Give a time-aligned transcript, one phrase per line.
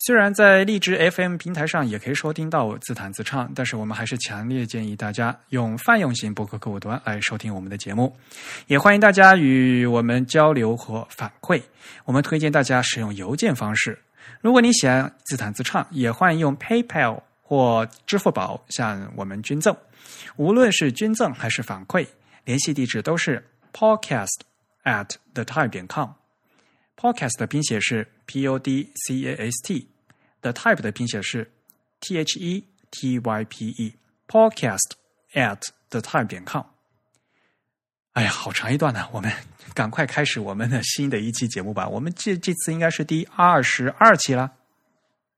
[0.00, 8.16] 虽然在荔枝 FM 平台上也可以收听到我自弹自唱，但是我们还是强烈建议大家用泛用型播客客户端来收听我们的节目。
[8.68, 11.60] 也欢迎大家与我们交流和反馈。
[12.04, 13.98] 我们推荐大家使用邮件方式。
[14.40, 19.76] 如果你想自弹自唱，也欢迎用 PayPal 或支付宝向我们捐赠。
[20.36, 22.06] 无论是捐赠还是反馈，
[22.44, 24.38] 联系地址都是 podcast
[24.84, 26.10] at the time 点 com。
[26.96, 31.50] podcast 的拼写是 p o d c a s t，the type 的拼写是
[31.98, 33.94] t h e t y p e。
[34.28, 34.92] podcast
[35.32, 36.62] at the type 点 com。
[38.12, 39.32] 哎呀，好长一段呢，我们
[39.72, 41.88] 赶快开始我们的新的一期节目吧。
[41.88, 44.52] 我们这这次应该是第二十二期了。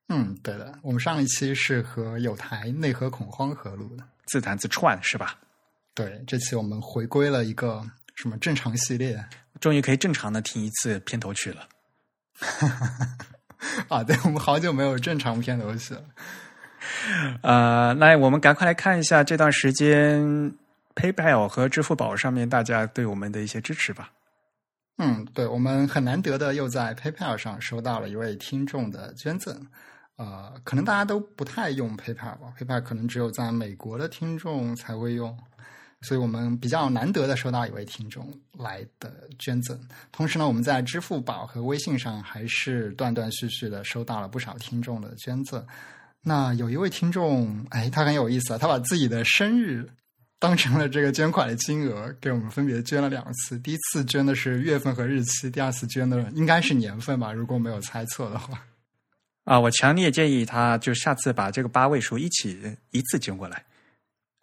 [0.09, 5.39] 嗯，对的，我们上一期是和有台内核恐慌合录的，自弹自串是吧？
[5.95, 9.25] 对，这期我们回归了一个什么正常系列。
[9.61, 11.69] 终于可以正常的听一次片头曲了。
[13.89, 16.03] 啊，对，我们好久没有正常片头戏了。
[17.43, 20.21] 呃，那我们赶快来看一下这段时间
[20.95, 24.11] PayPal 和支付宝上面大家对我们的一些支持吧。
[24.99, 29.67] 嗯，对，我们很难得的又在 PayPal 上收到了一位听众的捐赠。
[30.17, 35.35] 呃，可能大家都不太用 PayPal 吧，PayPal 可能只有在美国的听众才会用。
[36.03, 39.79] 所以我们比较难得的收到一位听众来的捐赠，
[40.11, 45.65] 同时呢，我们在支付宝和微信上还是断断续续的收到了不少听众的捐赠。
[46.23, 49.87] 那有一位听众，哎，他很有意思啊，他把自己的生日
[50.39, 53.59] 当成了这个捐款的金额，给我们分别捐了两次。
[53.59, 58.65] 第一次捐的是月份和日期，第二次捐的应该是年份吧，如果没有猜错的话。
[59.45, 63.63] 啊，我强烈建议他就下次把这个八位数一起一次捐过来。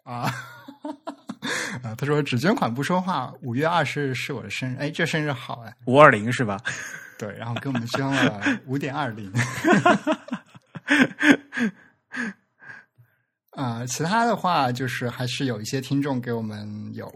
[0.04, 0.32] 啊。
[1.82, 3.32] 啊，他说只捐款不说话。
[3.42, 6.60] 五月二十日是我的生日，哎，这生日好哎，五二零是吧？
[7.18, 9.32] 对，然后给我们捐了五点二零。
[13.50, 17.12] 啊，其他的话就是还是有一些听众给我们有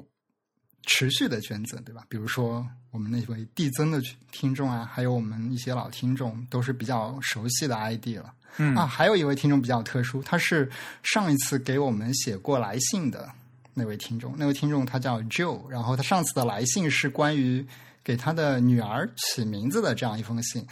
[0.87, 2.03] 持续的捐赠，对吧？
[2.09, 4.01] 比如说我们那位递增的
[4.33, 8.35] 听众啊，还有我们一些老听众，都是比较熟悉的 ID 了。
[8.59, 10.69] 嗯啊，还有一位听众比较特殊，他是
[11.05, 13.31] 上一次给我们写过来信的。
[13.75, 17.67] 那位听众，那位听众他叫 Joe，然后他上次的来信是关于
[18.05, 20.67] 给他的女儿起名字的这样一封信。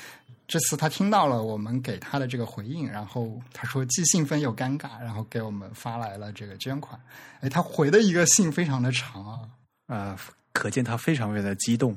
[0.47, 7.01] 这次他听到了我们给他的这个回应，然后他说既兴奋又尴尬，然后给我们发来了这个捐款。
[7.41, 9.39] 哎，他回的一个信非常的长啊，
[9.87, 10.19] 呃，
[10.53, 11.97] 可见他非常非常的激动。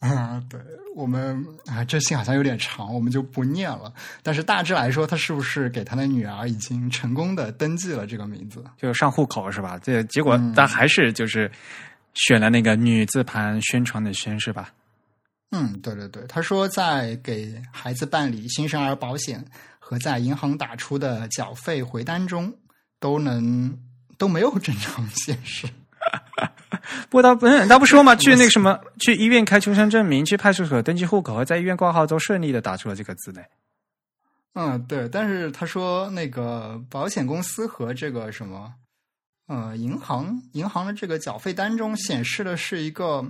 [0.00, 0.60] 嗯， 对
[0.94, 3.92] 我们啊，这信好像有点长，我们就不念了。
[4.22, 9.78] 但是大致来说，他是不是给他的女儿已经成功的登记了这个名字，就上户口是吧？
[9.82, 11.50] 这结果他还是就是
[12.14, 14.72] 选了那个女字旁宣传的宣是吧？
[15.50, 19.44] 嗯，对对对，他说在给孩子办理新生儿保险
[19.78, 22.52] 和在银行打出的缴费回单中
[23.00, 23.78] 都能
[24.18, 25.66] 都没有正常 显示。
[27.10, 28.14] 不过，他不是，他不说嘛？
[28.16, 33.40] 去那个什么，去医院开出生证明，去派出所登记户口，和在医院挂号都顺利的打出了这个字呢。
[34.54, 35.08] 嗯，对。
[35.08, 38.72] 但是他说，那个保险公司和这个什么，
[39.48, 43.24] 呃，银行银行的这个缴费单中显示的是一个。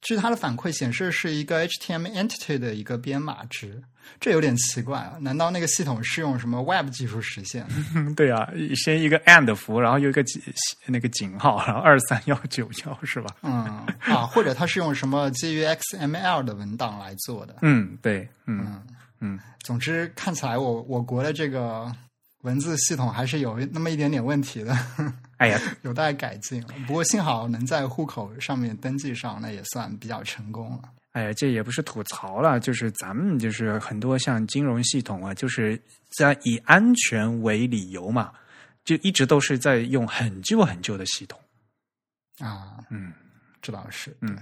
[0.00, 3.82] 据它的反馈显示，是一个 HTML entity 的一个编码值，
[4.20, 5.16] 这有点奇怪啊！
[5.20, 7.66] 难道那个系统是用什么 Web 技术实现？
[8.16, 10.40] 对啊，先一个 and 符，然后又一个井
[10.86, 13.34] 那个井号，然后二三幺九幺是吧？
[13.42, 17.56] 嗯啊，或者它是用什么基于 XML 的文档来做的？
[17.62, 18.80] 嗯，对，嗯
[19.20, 21.92] 嗯，总之看起来我我国的这个
[22.42, 24.76] 文字系统还是有那么一点点问题的。
[25.38, 26.62] 哎呀， 有待改进。
[26.86, 30.82] 不过幸好能在户口上面登记上，那也算比较成功了。
[31.12, 35.80] 哎呀，这也不是吐槽了，就是咱们就是很多像金融系统啊，就是
[36.10, 38.32] 在以安全为理由嘛，
[38.84, 41.40] 就一直都是在用很旧很旧的系统。
[42.38, 43.12] 啊，嗯，
[43.68, 44.38] 这倒是，嗯。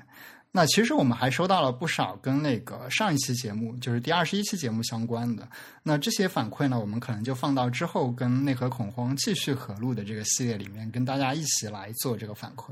[0.52, 5.46] 那其实我们还收到了不少跟那个上一期节目，就是第二十一期节目相关的。
[5.82, 12.70] 那这些反馈呢，我们可能就放到之后跟内核恐慌继续合录的这个系列里面，跟大家一起来做这个反馈。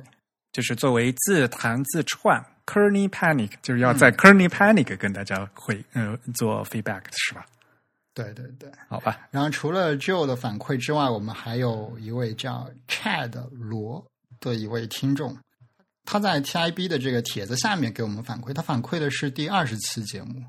[0.52, 7.02] 就是作为自弹自串 k e r n y Panic，就是要在 k e r n y Panic 跟大家会呃做 feedback
[7.10, 7.44] 是吧？
[8.14, 9.28] 对对对，好吧。
[9.30, 14.02] 然后除了 Joe 的反馈之外，我们还有一位叫 Chad 罗
[14.40, 15.36] 的一位听众，
[16.04, 20.42] 他在 TIB 的这个帖子下面给我们反馈，他反馈的是第二十期节目。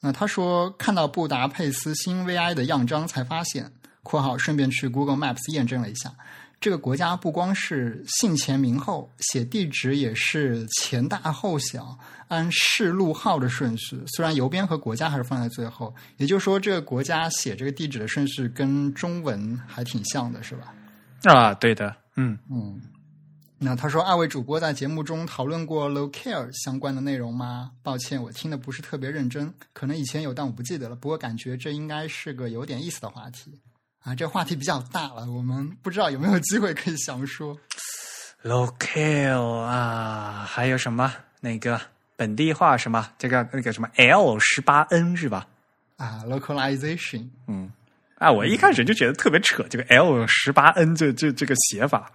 [0.00, 3.70] 那他说看到布达佩斯新 VI 的样章，才发现
[4.02, 6.14] （括号顺便去 Google Maps 验证了一下），
[6.60, 11.98] 这个国家不光是姓前名后，写地址也是前大后小，
[12.28, 14.02] 按市路号的顺序。
[14.06, 20.74] 虽然邮编和国家还是放在最后，也就是说，这个国家写这个地址的顺序跟中文还挺像的，是吧？
[21.24, 22.78] 啊，对的，嗯嗯。
[23.56, 27.70] 那他说，二位主播在节目中讨论过 locale 相关的内容吗？
[27.82, 30.96] 抱歉，我听的不是特别认真，可能以前有，但我不记得了。
[30.96, 33.58] 不过感觉这应该是个有点意思的话题
[34.02, 34.14] 啊。
[34.14, 37.56] 这话题比较大了，我们不知道有没有机会可以详说。
[38.42, 41.80] locale 啊，还有什么那个
[42.16, 43.08] 本地化什么？
[43.16, 45.46] 这个那个什么 L 十八 N 是吧？
[45.96, 47.28] 啊，localization。
[47.46, 47.70] 嗯，
[48.16, 52.10] 啊，我一开始就觉得特别扯，这个 L 十八 N 这这这个写法。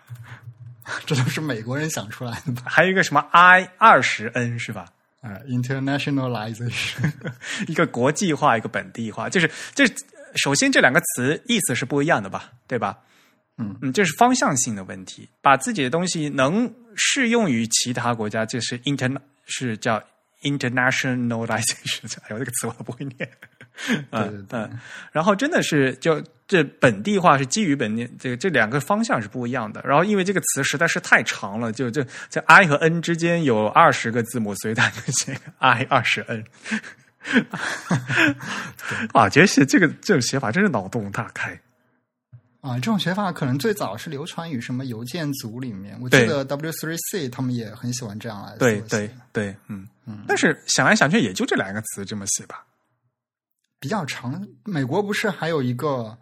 [1.05, 2.63] 这都是美国人想出来的吧？
[2.65, 4.85] 还有一个什么 I 二十 N 是吧？
[5.21, 7.11] 啊，internationalization，
[7.67, 9.85] 一个国际化，一个本地化，就是这
[10.35, 12.51] 首先这两个词意思是不一样的吧？
[12.67, 12.97] 对吧？
[13.57, 19.13] 嗯嗯，这是方向性的问题，把自己的东西能适用于其他国家，这是 inter
[19.45, 20.01] 是叫
[20.43, 22.17] internationalization。
[22.23, 23.29] 哎呦，这个词我都不会念。
[24.11, 24.79] 嗯嗯，
[25.11, 26.23] 然后真的是就。
[26.49, 29.79] 这本地化是基于本地，这个这两个方向是不一样的。
[29.85, 36.43] 然后因为这个词实在是太长了，就就在 i 和 n 之间有二十个字母，所以它就写 i 二十 n。
[39.13, 41.51] 啊， 觉得写这个这种写法真是脑洞大开。
[42.61, 50.23] 啊，这种写法可能最早是流传于什么邮件组里面，我记得 W3C 他们也很喜欢这样来对对对，嗯嗯。
[50.27, 52.65] 但是想来想去，也就这两个词这么写吧。
[53.79, 56.17] 比较长，美国不是还有一个？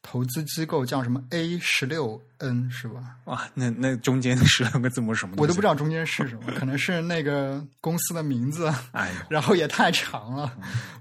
[0.00, 3.16] 投资机构叫什么 A 十六 N 是吧？
[3.24, 5.34] 哇，那那中间 十六个字母什么？
[5.36, 8.72] 我都不知道中间是什么，可能是那个公司的名字。
[8.92, 10.50] 哎，然后也太长了，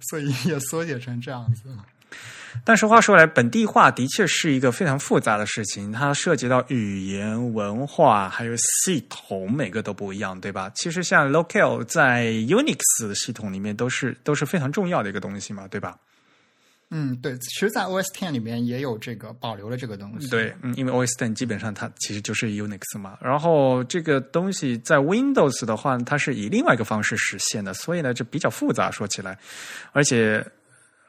[0.09, 1.63] 所以也缩写成这样子。
[2.63, 10.71] 但是话说来，本地化的确是一个非常复杂的事情，它涉及到语言、文化还有系统，每个都不一样，对吧？
[10.74, 15.98] 其实像 Local 在 Unix 系统里面都是都是非常重要的一个东西嘛，对吧？
[16.89, 20.30] 嗯，对，其实，在 OS Ten 里面也有这个保留了这个东西。
[20.30, 29.38] 对，嗯，因为 OS Ten 基本上它其实就是 Unix 嘛，然后这个东西在 Windows 的话，它是以另外一个方式实现的，所以呢，就比较复杂，说起来，
[29.92, 30.42] 而且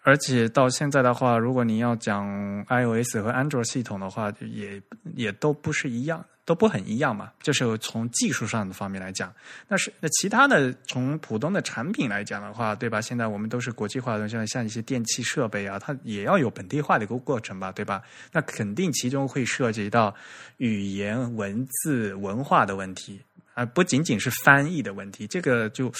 [0.09, 2.25] 而且到现在的话，如果你要讲
[2.65, 4.81] iOS 和 Android 系统的话，也
[5.15, 6.25] 也都不是一样。
[6.47, 9.31] 都不很一样嘛，就是从技术上的方面来讲。
[9.69, 13.03] 那是那其他的从普通的产品来讲的话，对吧？
[13.03, 18.03] 现在我们都是国际化的，像像一些电器设备啊，它也要有本地化的一个过程吧，对吧？
[18.33, 20.15] 那肯定其中会涉及到
[20.57, 23.21] 语言、文字、文化的问题，
[23.59, 25.27] 而不仅仅是翻译的问题。
[25.27, 25.93] 这个就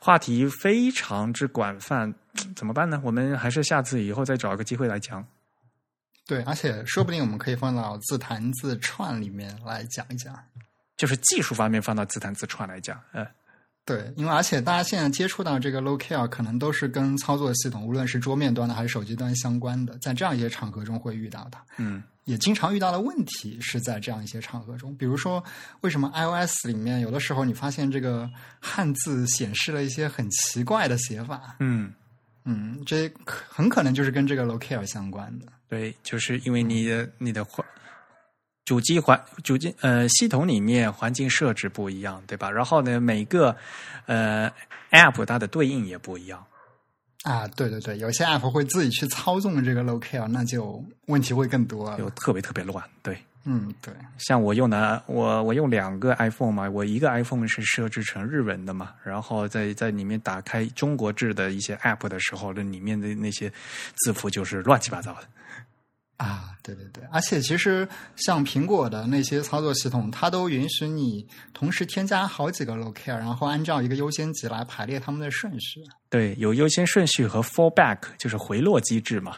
[0.00, 2.14] 话题非常之广泛，
[2.54, 2.98] 怎么办呢？
[3.04, 5.22] 我们还是下次以后再找一个机会来讲。
[6.26, 10.34] 对，而且说不定我们可以放到自弹自串里面来讲一讲，
[10.96, 12.98] 就是技术方面放到自弹自串来讲。
[13.12, 13.26] 嗯，
[13.86, 21.58] 对，因为而且大家现在接触到这个 locale，可能都是跟操作系统，无论是桌面端的还是手机端相关的，在这样一些场合中会遇到的。
[21.76, 25.42] 嗯，也经常遇到的问题是在这样一些场合中，比如说
[25.82, 28.28] 为什么 iOS 里面有的时候你发现这个
[28.58, 31.54] 汉字显示了一些很奇怪的写法？
[31.60, 31.94] 嗯
[32.44, 35.46] 嗯，这很可能就是跟这个 locale 相关的。
[35.68, 37.64] 对，就是因为你的你的环
[38.66, 42.50] 主机环主机呃系统里面环境设置不一样，对吧？
[42.50, 43.56] 然后呢，每个
[44.06, 44.52] 呃
[44.90, 46.44] app 它的对应也不一样
[47.22, 47.46] 啊。
[47.48, 52.84] 对对对，有些 app 会自己去操纵这个 locale，那就问题会更多，就特别特别乱。
[53.04, 53.94] 对，嗯，对。
[54.18, 63.48] 像我用的我我用两个 iPhone 嘛，我一个 iPhone 是设置成日文的嘛，然后在在里面打开中国制的一些 app 的时候，那里面的那些
[63.94, 65.28] 字符就是乱七八糟的。
[66.16, 75.82] 啊，对对对，而且其实像苹果的那些操作系统，它都允许你同时添加好几个 locale，然后按照一个优先级来排列它们的顺序。
[76.08, 79.36] 对，有优先顺序和 fallback，就是回落机制嘛。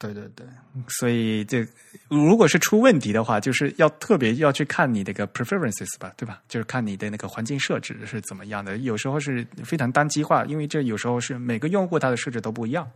[0.00, 0.46] 对对对，
[0.88, 1.66] 所以这
[2.08, 6.40] 如果是出问题的话，就是要特别要去看你那个 preferences 吧，对吧？
[6.48, 8.76] 就是看你的那个环境设置是怎么样的。
[8.78, 12.88] 有时候是非常单机化，因为这有时候是每个用户他的设置都不一样。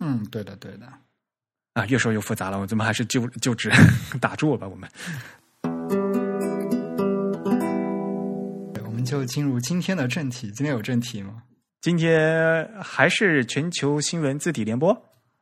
[0.00, 0.90] 嗯，对的，对的。
[1.76, 3.70] 啊，越说越复杂了，我怎么还是就就只
[4.18, 4.66] 打住吧？
[4.66, 4.88] 我们，
[8.82, 10.50] 我们就进入今天的正题。
[10.52, 11.42] 今天有正题吗？
[11.82, 14.90] 今天还是全球新闻字体联播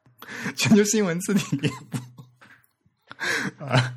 [0.57, 2.01] 全球新闻字体联播。
[3.65, 3.95] 啊，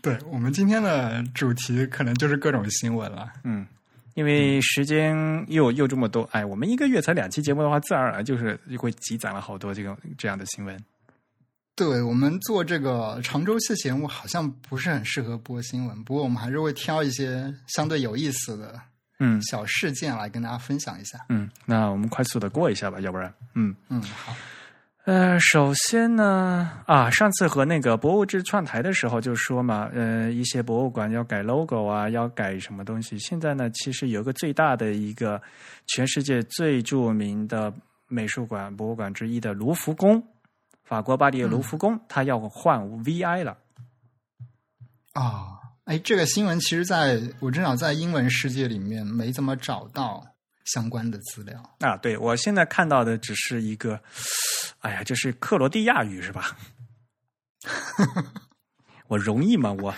[0.00, 3.30] 对我们今天的主题可能就是各种新闻了。
[3.44, 3.66] 嗯，
[4.14, 10.82] 因为时间又又这么多，哎，我们一个月才两期节目的话，自然而然就是会积攒了好多这种这样的新闻。
[11.76, 18.80] 对我们做这个长周期节目，好像不是很适合播新闻，不过我们还是会挑一些相对有意思的
[19.18, 21.18] 嗯小事件来跟大家分享一下。
[21.28, 23.74] 嗯，那我们快速的过一下吧，要不然，嗯。
[23.88, 24.32] 嗯，好。
[25.04, 33.18] 呃，首先呢，啊，上次和那个博物志串台的时候就说嘛，呃，一些博物馆要改 logo 啊，要改什么东西。
[33.18, 35.42] 现在呢，其实有个最大的一个
[35.88, 37.70] 全世界最著名的
[38.08, 40.26] 美术馆、博物馆之一的卢浮宫，
[40.84, 43.58] 法国巴黎的卢浮宫，它要换 VI 了。
[45.14, 50.24] 啊，哎，这个新闻其实在我至少在英文世界里面没怎么找到
[50.64, 51.76] 相关的资料。
[51.80, 54.00] 啊，对我现在看到的只是一个，
[54.80, 56.56] 哎呀，这是克罗地亚语是吧？
[59.08, 59.72] 我容易吗？
[59.72, 59.94] 我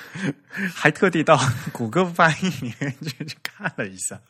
[0.75, 1.39] 还特地到
[1.73, 4.21] 谷歌翻译里面去去看了一下。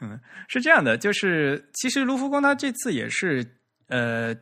[0.00, 3.58] 嗯，是这样的，就是其实卢浮宫它这次也是
[3.88, 4.34] 呃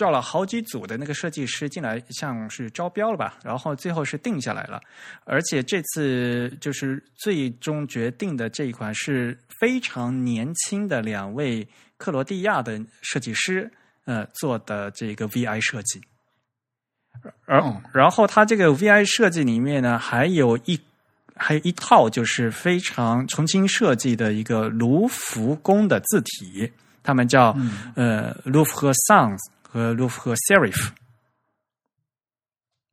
[0.00, 4.80] 叫了好几组的那个设计师进来，像是招标了吧，然后最后是定下来了。
[5.24, 13.70] 而且这次就是最终决定的这一款是非常年轻的两位克罗地亚的设计师
[14.06, 16.00] 呃做的这个 VI 设计。
[17.92, 20.80] 然后它这个 VI 设计里面呢，还有一
[21.36, 29.36] 还有一套就是非常重新设计的一个卢浮宫的字体，他们叫、嗯呃卢浮和 Sans
[29.72, 30.90] 和卢浮和 Serif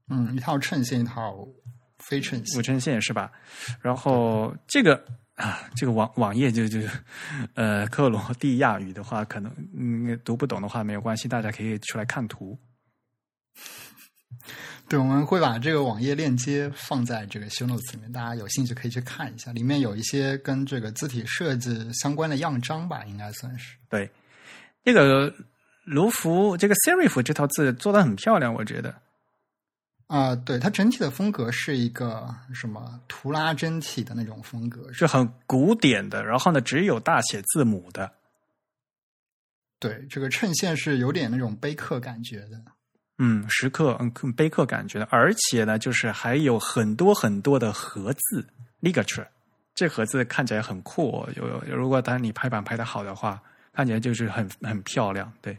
[0.09, 1.35] 嗯，一套衬线，一套
[1.97, 2.61] 非衬线五。
[2.61, 3.31] 针线是吧？
[3.81, 5.03] 然后这个
[5.35, 6.79] 啊，这个网网页就就
[7.55, 12.57] 呃克罗地亚语的话，可能嗯读不懂的话没有关系，大家可以出来看图。
[14.87, 23.75] 对，我们会把这个网页链接放在这个 show notes 里面，大家有兴趣可以去看一下，里面有一些跟这个字体设计相关的样章吧，应该算是。
[23.89, 24.09] 对，
[24.85, 25.33] 这个
[25.87, 28.93] 卢浮这个 Serif 这套字做的很漂亮，我觉得。
[30.07, 38.11] 啊、对，它整体的风格是一个什么图拉真体的那种风格，是很古典的，然后呢，只有大写字母的。
[39.79, 42.61] 对，这个衬线是有点那种碑刻感觉的。
[43.17, 48.47] 嗯，石刻，嗯，更碑刻感觉的，而且呢，就是还有很多很多的盒字
[48.81, 49.27] ligature，
[49.73, 51.29] 这盒字看起来很酷、哦。
[51.35, 53.41] 有有，如果当你排版排的好的话，
[53.73, 55.31] 看起来就是很很漂亮。
[55.41, 55.57] 对，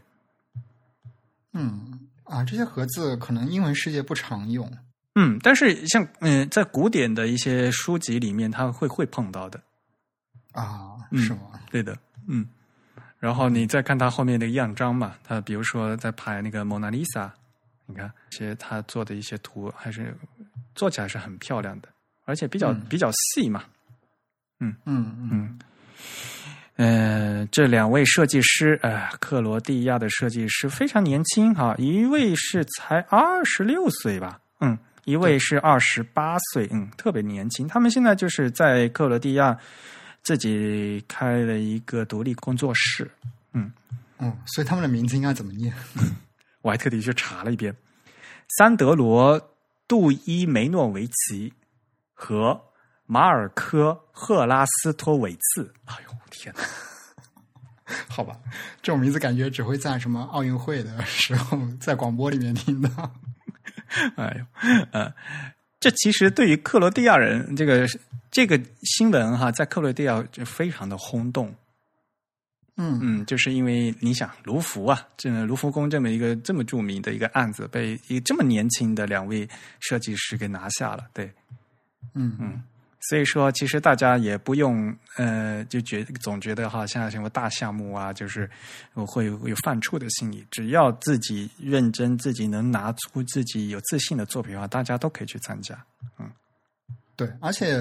[1.53, 4.71] 嗯，啊，这些盒子可能英文世界不常用。
[5.15, 9.61] 嗯，但是像嗯，在古典的一些书籍里面，它会会碰到的。
[10.53, 11.59] 啊，嗯是吗？
[11.71, 12.47] 对的，嗯。
[13.19, 17.33] 然后你再看它后面的样章嘛，它比如说在排那个蒙娜丽莎，
[17.85, 20.15] 你看，其实他做的一些图还是
[20.73, 21.89] 做起来是很漂亮的，
[22.25, 23.65] 而且比较、嗯比较细嘛。
[24.61, 25.59] 嗯嗯嗯
[26.79, 37.67] 呃，这两位设计师，呃，克罗地亚的设计师非常年轻哈，一位是才二十六岁吧，嗯，一位是二十八岁，嗯，特别年轻。
[37.67, 39.57] 他们现在就是在克罗地亚
[40.23, 43.11] 自己开了一个独立工作室，
[43.51, 43.69] 嗯
[44.19, 45.73] 哦，所以他们的名字应该怎么念？
[46.63, 47.75] 我还特地去查了一遍，
[48.57, 49.37] 桑德罗·
[49.85, 51.51] 杜伊梅诺维奇
[52.13, 52.57] 和
[53.11, 55.73] 马尔科·赫拉斯托维茨。
[55.85, 56.61] 哎呦天哪！
[58.07, 58.37] 好吧，
[58.83, 63.11] 这种名字感觉只会在什么奥运会的时候在广播里面听到。
[64.15, 64.45] 哎呦，
[64.91, 65.11] 呃，
[65.79, 67.87] 这其实对于克罗地亚人，这个
[68.29, 71.51] 这个新闻哈，在克罗地亚就非常的轰动。
[72.77, 79.49] 嗯嗯，就是因为你想卢浮啊，这卢浮宫这么一个这么著名的一个案子，被一个这么年轻的两位
[79.79, 81.33] 设计师给拿下了，对。
[82.13, 82.63] 嗯嗯
[83.01, 88.49] 所以说，其实大家也不用呃，就觉总觉得哈，像什么大项目啊，就是
[88.93, 90.45] 会会有犯怵的心理。
[90.51, 95.73] 只要自己认真，自己能拿出自己有自信的作品的话，大家都可以去参加。
[96.19, 96.29] 嗯
[97.19, 97.73] 对，而且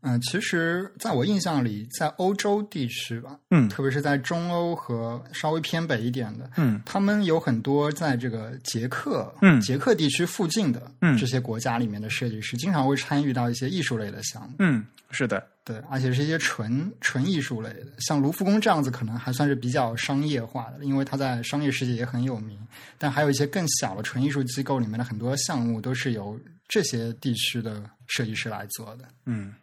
[0.00, 3.68] 嗯、呃其实在我印象里，在欧洲地区吧，嗯。
[3.68, 6.80] 特别是在中欧和稍微偏北一点的，嗯。
[6.86, 9.60] 他们有很多在这个捷克，嗯。
[9.60, 11.14] 捷克地区附近的嗯。
[11.18, 14.54] 这些国家里面的设计师，经常会参与到一些艺术类的项目。
[14.60, 22.58] 嗯，是的，对，而且是一些纯纯艺术类的，像卢浮宫这样子，可能还算是比较商业化的，因为它在商业世界也很有名。
[22.96, 29.08] 但还有一些更小的纯艺术机构里面的很多项目，都是由这些地区的设计师来做的。
[29.24, 29.54] 嗯。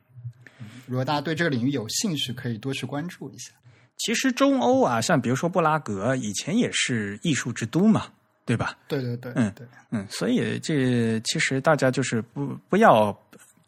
[0.86, 3.52] 如果大家对这个领域有兴趣，可以多去关注一下。
[3.98, 8.12] 其实中欧啊，像比如说布拉格，以前也是艺术之都嘛。
[8.46, 8.78] 对吧？
[8.90, 13.18] 对对对，嗯对，嗯，所以这其实大家就是不不要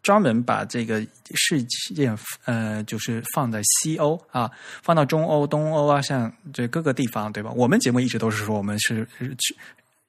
[0.02, 1.00] 专门把这个
[1.34, 1.64] 事
[1.94, 2.14] 件
[2.44, 4.50] 呃，就是放在西欧啊，
[4.82, 7.50] 放到中欧、东欧啊，像这各个地方，对吧？
[7.52, 9.56] 我们节目一直都是说我们是是去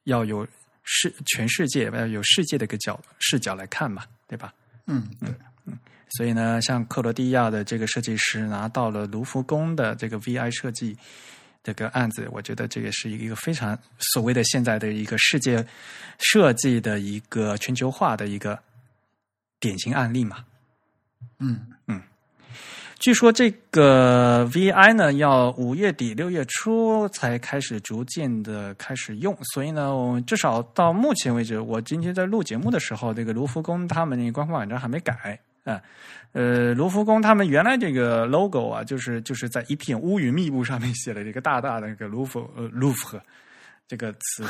[0.04, 0.46] 要有
[0.84, 4.54] 世全世界要有世界的一个角视角来看嘛，对吧？
[4.86, 5.30] 嗯，对，
[6.10, 10.98] 所以呢，像克罗地亚的这个设计师拿到了卢浮宫的这个 VI 设计
[11.64, 15.66] 这个案子，我觉得这也是一个非常所谓的现在的一个世界
[16.20, 18.58] 设计的一个全球化的一个
[19.60, 20.46] 典型案例嘛。
[21.40, 22.02] 嗯嗯
[23.00, 35.80] 据说这个 VI 呢，要五月底六月初才开始逐渐的开始用，所以呢，我至少到目前为止，我今天在录节目的时候，这个卢浮宫他们那个官方网站还没改啊。
[36.34, 43.20] 呃，卢浮宫他们原来这个 logo 啊，就是就是在一片乌云密布上面写了一个大大的那个卢浮呃卢浮
[43.88, 44.44] 这个词，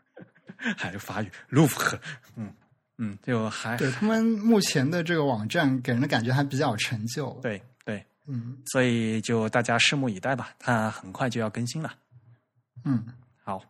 [0.76, 1.96] 还是法语卢浮，
[2.36, 2.52] 嗯
[2.98, 7.62] 嗯，就还对他们目前的这个网站给人的感觉还比较陈旧。，对对，
[8.26, 11.92] 嗯所以就大家拭目以待吧，它很快就要更新了。
[12.84, 13.04] 嗯，
[13.42, 13.62] 好，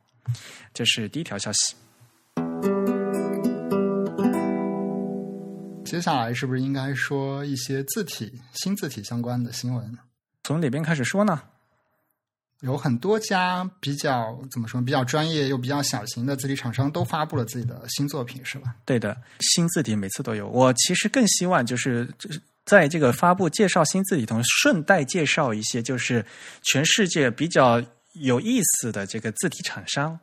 [0.74, 1.74] 这是第一条消息。
[5.84, 9.98] 接下来是不是应该说一些字体新字体相关的新闻？
[10.42, 11.42] 从哪边开始说呢？
[12.60, 18.76] 有很多家比较怎么说比较专业又比较小型的字体厂商都发布了自己的新作品，是吧？
[18.86, 20.48] 对的，新字体每次都有。
[20.48, 26.24] 我其实更希望就是就是在这个发布介绍新字体同时，顺带介绍一些就是
[26.62, 30.18] 全世界比较有意思的这个字体厂商。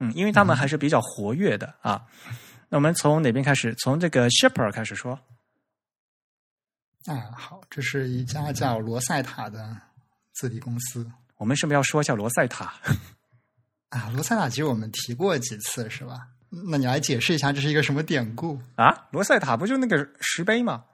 [0.00, 2.04] 嗯，因为他们还是比较活跃的啊。
[2.68, 3.74] 那我们从哪边开始？
[3.76, 5.18] 从这个 Shipper 开始说。
[7.06, 9.76] 啊，好，这是一家叫罗塞塔的
[10.32, 12.74] 字体公司我们是不是要说一下罗塞塔？
[13.90, 14.10] 啊。
[14.14, 16.28] 罗塞塔其实我们提过几次，是吧？
[16.48, 20.84] 那你来解释一下这是一个什么典故啊，罗塞塔不就那个石碑吗？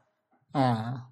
[0.53, 1.07] 啊？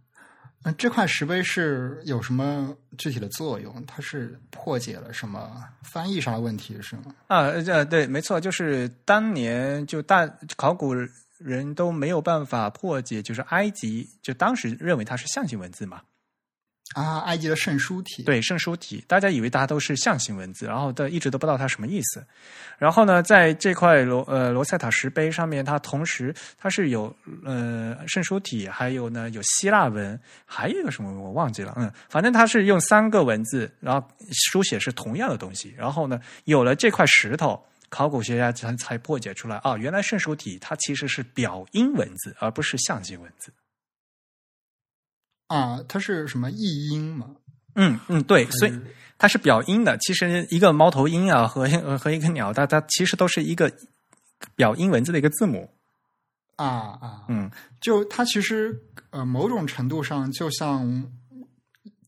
[0.64, 3.84] 那这块石碑是有什么具体的作用？
[3.86, 7.14] 它是破解了什么翻译上的问题，是吗？
[7.28, 10.92] 啊，呃，对，没错，就是当年就大考古
[11.38, 16.02] 人都没有办法破解，就是埃及就当时认为它是象形文字嘛，
[16.94, 22.24] 啊，埃及的圣书体，对，圣书体，大家以为大家都是象形文字，然后都一直都不知道它什么意思。
[22.78, 34.08] 然后呢，在这块罗呃罗塞塔石碑上面，它同时它是有呃圣书体，还有呢有希腊文，还有一个什么我忘记了，嗯，反正它是用三个文字，然后
[34.50, 35.74] 书写是同样的东西。
[35.76, 43.52] 然后呢，有了这块石头，考古学家才才破解出来，啊，原来圣书体它其实是表音文字，而不是象形文字。
[45.48, 47.26] 啊，它是什么译音嘛？
[47.74, 48.72] 嗯嗯，对，所以
[49.18, 49.96] 它是表音的。
[49.98, 53.72] 其实一个猫头鹰啊和呃和一个鸟，它它其实都是一个
[54.54, 55.70] 表音文字的一个字母。
[56.56, 56.66] 啊
[57.00, 58.76] 啊，嗯，就它其实
[59.10, 61.10] 呃某种程度上就像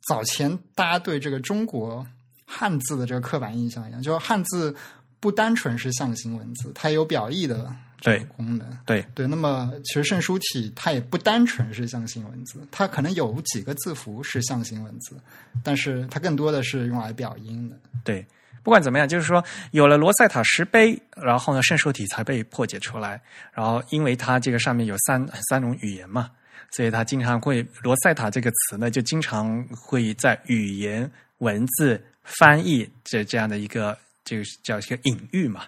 [0.09, 2.05] 早前大家对这个中国
[2.45, 4.75] 汉字的这个刻板印象一样，就是汉字
[5.21, 8.79] 不单纯是象形文字，它有表意的这个对功能。
[8.87, 15.17] 对对，那么其实圣书体它也不单纯是象形文字，它可能有几个字符是象形文字，
[15.63, 17.77] 但是它更多的是用来表音的。
[18.03, 18.27] 对，
[18.63, 23.21] 不管怎么样，就是说有了罗塞塔石碑，然后呢，圣书体才被破解出来。
[23.53, 26.31] 然后因为它这个上面有三三种语言嘛，
[26.71, 35.65] 所以它经常会罗塞塔这个词呢，就经常会在语言、文字、翻译这这样的一个这个叫一个隐喻嘛。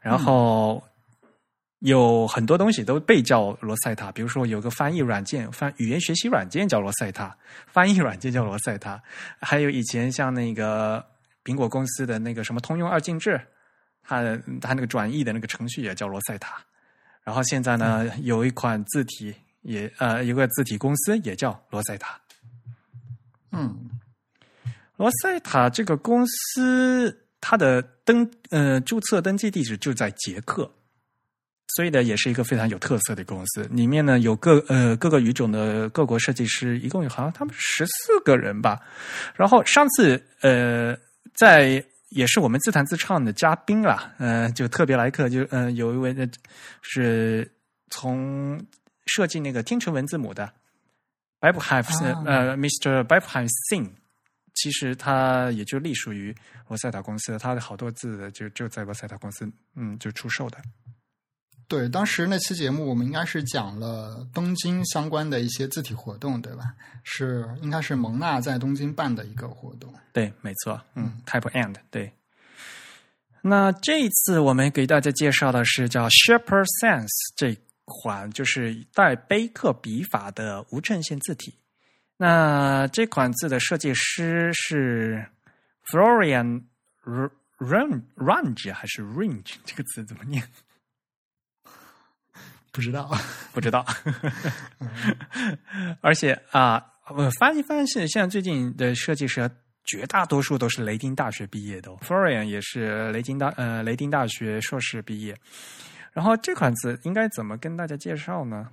[0.00, 0.82] 然后
[1.82, 9.02] 有很多东西都被叫罗塞塔，比如说有个翻译软件，翻语言学习软件叫罗塞塔，翻译软件叫罗塞塔，
[9.40, 11.04] 还有以前像那个
[11.44, 13.40] 苹果公司的那个什么通用二进制，
[14.04, 16.62] 它的它那个转译的那个程序也叫罗塞塔。
[17.24, 22.16] 然后现在呢，有一款字体也呃，有个字体公司也叫罗塞塔。
[23.50, 23.90] 嗯
[24.96, 30.70] 罗塞塔这个公司，它的登呃注册登记地址就在捷克，
[31.74, 33.62] 所以呢，也是一个非常有特色的公司。
[33.70, 38.80] 里面呢有各呃各个语种的各国设计师，一共有好像他们十四个人吧。
[39.34, 40.96] 然后上次呃
[41.34, 46.28] 在也是我们自弹自唱的嘉宾啦，呃就特别来客，就呃有一位呢
[46.82, 47.50] 是
[47.90, 48.60] 从
[49.06, 50.46] 设计那个天成文字母的
[51.40, 53.02] b e b h a v 啊呃 Mr.
[53.04, 53.90] b e b h a v Singh。
[54.54, 56.32] 其实它也就隶属于
[56.68, 60.58] 罗塞塔公司，它的好多字的就就在罗塞塔公司，嗯，就出售的。
[61.72, 66.64] 对，当时那期节目我们应该是讲了东京相关的一些字体活动，对吧？
[67.02, 69.90] 是应该是蒙娜在东京办的一个活动。
[70.12, 72.12] 对，没错，嗯，Type and 对。
[73.40, 77.56] 那这一次我们给大家介绍的是叫 Shepherd Sense 这
[77.86, 81.54] 款，就是带碑刻笔法的无衬线字体。
[82.18, 85.26] 那这款字的设计师是
[85.90, 86.64] Florian
[87.56, 89.54] Range 还是 Range？
[89.64, 90.46] 这个字怎么念？
[92.72, 93.10] 不知道，
[93.52, 93.84] 不知道。
[96.00, 96.82] 而且啊，
[97.14, 99.48] 我发现发现是现在最近的设计师
[99.84, 105.36] 绝大多数都是雷丁大学毕业的，Florian 也是雷丁大呃雷丁大学硕士毕业。
[106.12, 108.68] 然后这款字应该怎么跟大家介绍呢？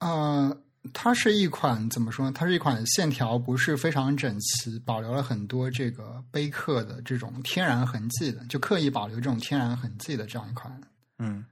[0.00, 0.56] 呃，
[0.92, 2.32] 它是一款怎么说呢？
[2.34, 10.80] 它是一款线条不是非常整齐，保留了很多这个碑刻的这种天然痕迹的，就刻意保留这种天然痕迹的这样一款。
[11.18, 11.44] 嗯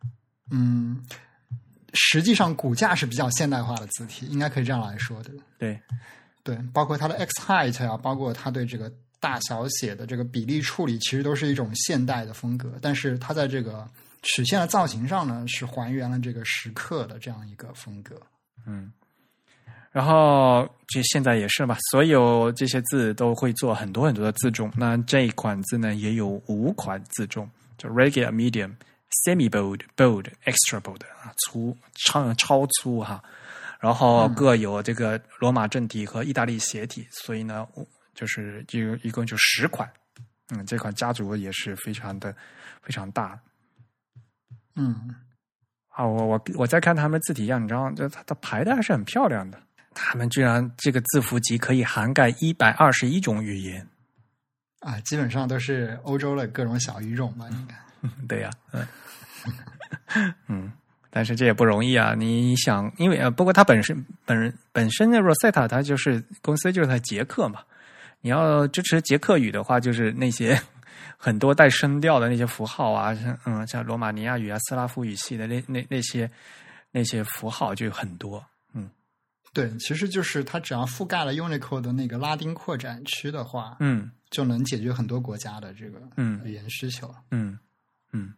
[0.55, 1.03] 嗯，
[1.95, 5.31] 实际上骨架是比较现代化的字体，应该可以这样来说的。
[5.59, 5.81] 对
[6.45, 12.75] 对，包括它的 X height 啊，包括它对这个大小写的这个比例处理，其实都是一种现代的风格。
[12.83, 13.89] 但是它在这个
[14.23, 18.21] 曲线的造型上呢，是还原了这个石刻的这样一个风格。
[18.67, 18.93] 嗯，
[19.91, 24.71] 然后这现在也是吧，所有这些字都会做很多很多的字重。
[24.77, 28.73] 那这一款字呢，也有五款字重，就 regular、medium、
[29.25, 33.23] semi bold、bold、extra bold 啊，粗超超粗哈。
[33.79, 37.67] 然后各有这个罗马正体和意大利斜体，所以呢，
[38.15, 39.91] 就是就一共就十款。
[40.51, 42.35] 嗯，这款家族也是非常的
[42.83, 43.39] 非常大。
[44.77, 45.15] 嗯。
[45.89, 49.61] 啊，我我我在看他们字体样，你知道，就它它排的还是很漂亮的。
[49.95, 53.87] 他们居然这个字符集可以涵盖一百二十一种语言
[54.79, 57.47] 啊，基本上都是欧洲的各种小语种吧？
[57.51, 57.75] 应该
[58.29, 58.87] 对呀，嗯
[60.49, 60.73] 嗯，
[61.11, 62.15] 但是这也不容易啊。
[62.15, 67.61] 你想，因为呃，不过它本身本人本身的 Rosetta 它就是公司就是在捷克嘛，
[68.21, 70.61] 你要支持捷克语的话，就是那些。
[71.17, 76.29] 很多带声调的那些符号啊，像嗯，像罗马尼亚语啊、斯拉夫语系的那那那些
[76.91, 78.45] 那些符号就很多。
[78.75, 78.91] 嗯，
[79.55, 87.09] 对，其实就是它只要覆盖了 Unicode 的那个拉丁扩展区的话，嗯，就能解决很多国家的这个嗯语言需求。
[87.31, 87.57] 嗯
[88.13, 88.33] 嗯，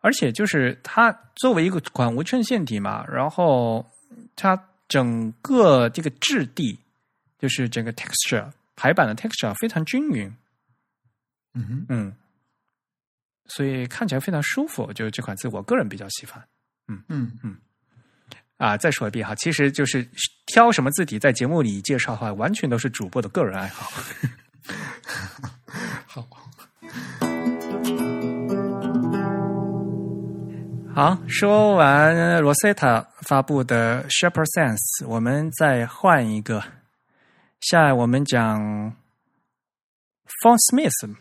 [0.00, 3.84] 而且就是它作为一个款无衬线体嘛，然后
[4.34, 6.78] 它整个这个质地，
[7.38, 10.32] 就是整个 texture 排版的 texture 非常均匀。
[11.54, 12.14] 嗯嗯，
[13.46, 16.42] 所以看起来非常舒服，就这款字，我个人比较喜欢。
[16.88, 17.56] 嗯嗯嗯，
[18.58, 20.06] 啊，再说一遍哈，其实就是
[20.46, 23.90] 挑什么字体在节目里介绍的话，完全都是主播的个人爱好。
[26.06, 26.22] 好，
[30.96, 36.64] 好，说完 Rosetta 发布的 Shepherd Sense，我们再换一个，
[37.60, 38.58] 下来我们讲
[40.42, 41.14] Font Smith。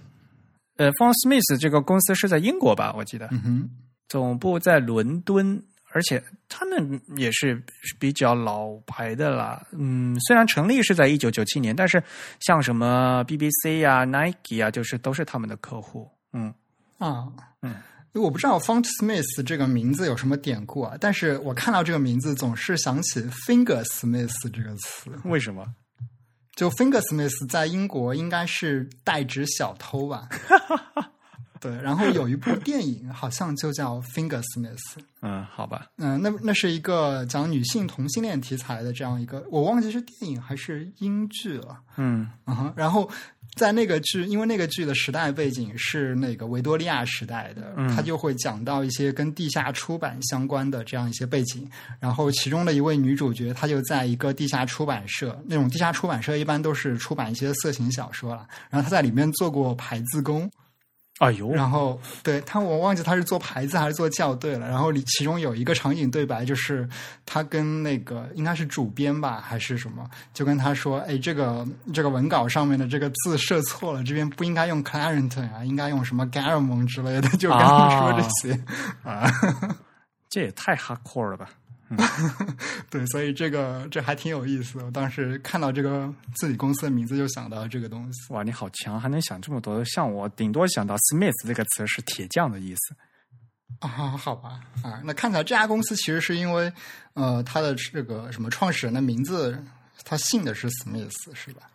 [0.78, 2.94] 呃，Font Smith 这个公司是在英国吧？
[2.96, 3.70] 我记得，嗯哼，
[4.08, 5.62] 总部在伦敦，
[5.92, 7.62] 而且他们也是
[8.00, 9.62] 比较老牌的啦。
[9.74, 12.02] 嗯，虽然成立是在一九九七年，但是
[12.40, 16.10] 像什么 BBC 啊、Nike 啊，就是都是他们的客户。
[16.32, 16.54] 嗯
[16.98, 17.28] 啊，
[17.62, 17.76] 嗯，
[18.22, 25.12] 我不知道 Font Smith 这个名字有什么典故啊，但是我看到这个名字总是想起 Finger Smith 这个词。
[25.26, 25.66] 为什么？
[26.56, 30.30] 就 Fingersmith 在英国应该是代指小偷吧？
[31.60, 34.78] 对，然后有一部电影好像就叫 Fingersmith。
[35.22, 35.88] 嗯，好吧。
[35.98, 41.78] 嗯，那那是一个讲女性同性恋题材的这样一个，我忘记是电影还是英剧了。
[41.98, 43.10] 嗯嗯，然后。
[43.56, 51.66] 在那个剧，因为那个剧的时代背景是那个维多利亚时代的，他就会讲到一些跟地下出版相关的这样一些背景。
[52.00, 58.46] 然后其中的一位女主角，她就在一个地下出版社，那种地下出版社一般都是出版一些色情小说了。
[58.70, 60.52] 然后她在里面做过排字工。
[61.20, 61.50] 哎呦！
[61.52, 64.68] 然后，对他，我忘记他是做牌子还是做校对了。
[64.68, 66.86] 然后里其中有一个场景对白，就是
[67.26, 78.62] 他跟那个应该是主编吧，还是什么，就跟他说：“哎，这个这个文稿上面的这个字设错了，这边不应该用 Clarendon 啊，应该用什么 Garamond 之类的。”就跟他说这些
[79.04, 79.32] 啊，
[80.30, 81.50] 这也太 hardcore 了吧！
[82.90, 84.86] 对，所以这个这还挺有意思的。
[84.86, 88.34] 我当时看到这个自己公司的名字，就想到这个东西。
[88.34, 89.84] 哇，你好强，还能想这么多。
[89.86, 92.96] 像我，顶多想到 Smith 这个词是铁匠的意思。
[93.80, 96.72] 啊，好吧，啊，那看起来这家公司其实是因为
[97.14, 99.64] 呃，他的这个什么创始人的名字，
[100.04, 101.70] 他姓的是 Smith，是吧？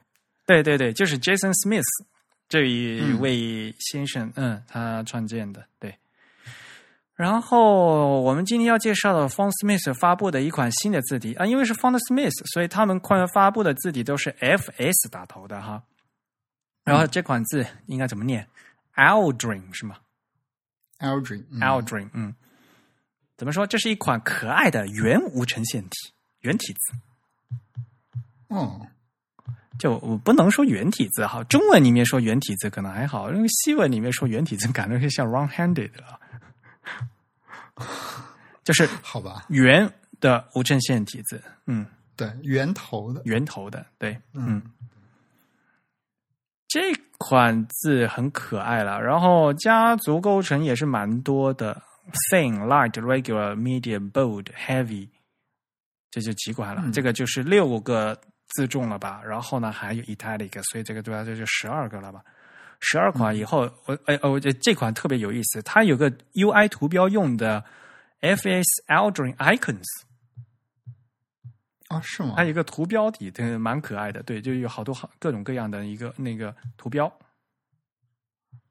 [0.46, 1.84] 对对对，就是 Jason Smith
[2.48, 5.96] 这一位先生，嗯，他创建的，对。
[7.20, 15.82] 然后我们今天要介绍的 Font Smith 发布的一款新的字体啊，因为是 Font Smith，所以他们快发布的字体都是 F S 打头的哈。
[16.82, 18.48] 然后这款字应该怎么念
[18.94, 19.96] Aldrin 是吗
[20.98, 22.34] Aldrin 嗯嗯，
[23.36, 23.66] 怎么说？
[23.66, 26.96] 这是一款可爱的圆无衬线体圆体字。
[28.48, 28.80] 哦，
[29.78, 36.18] 就我不能说圆体字哈，中文里面说圆体字可能还好，因为西文里面说圆体字感觉是像 wrong-handed 了，
[38.64, 39.90] 就是好吧，圆
[40.20, 44.62] 的无衬线体字，嗯，对，圆头的，圆头的，对，嗯嗯，
[46.68, 51.82] 这款字很可爱了，然后家族构成也是蛮多的
[52.30, 55.08] ，thin、light、regular、medium、bold、heavy，
[56.10, 59.22] 这就几款了，嗯这个就是六个字重了吧？
[59.24, 61.24] 然后呢，还有 italic，所以这个对吧？
[61.24, 62.22] 这就十二个了吧？
[62.80, 67.64] 十二款以后，我哎哦，这这款特别有意思，它有个 UI 图标用的
[68.20, 69.86] FS Aldrin Icons。
[71.88, 72.44] 啊，是吗它？
[72.44, 74.22] 有一个图标体，对，蛮可爱的。
[74.22, 77.12] 对，就有好多好各种各样的一个那个图标。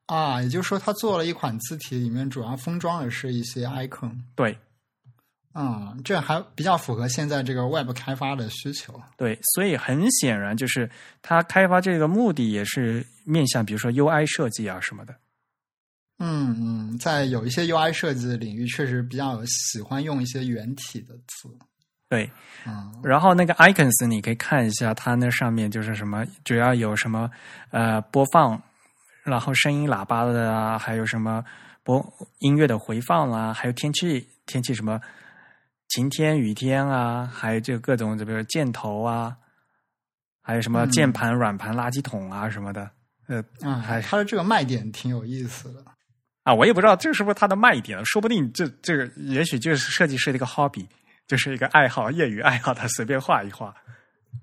[0.07, 4.17] 啊，也就是说，他做了一款字体，里面主要封装的是一些 icon。
[4.35, 4.57] 对
[5.51, 9.01] 啊、这还比较符合现在这个 Web 开发的需求。
[9.17, 10.89] 对，所以很显然，就是
[11.21, 15.15] 它开发这个目的也是面向，比如说 UI 设计啊什么的。
[16.19, 21.49] 嗯嗯，在有一些 UI 设计领域，确实比较喜欢用一些原体的字。
[22.09, 22.29] 对，
[22.65, 27.29] 嗯然后那个 icons 你可以看一下，它那上面就是什么，主要有什么
[27.71, 28.61] 呃播放，
[29.23, 31.43] 然后声音喇叭的啊，还有什么
[31.83, 32.05] 播
[32.39, 34.99] 音乐的回放啊，还有天气天气什么
[35.89, 39.35] 晴天、雨天啊，还有就各种比如箭头啊，
[40.41, 42.89] 还有什么嗯键盘、软盘、垃圾桶啊什么的。
[43.27, 45.83] 呃啊，还它的这个卖点挺有意思的。
[46.43, 50.87] 啊，我也不知道这是不是它的卖点，说不定这这个也许就是设计师的一个 hobby，
[51.27, 53.75] 就是一个爱好，业余爱好，他随便画一画。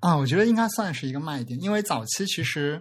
[0.01, 2.81] 啊，我觉得应该算是一个卖点，因为早期其实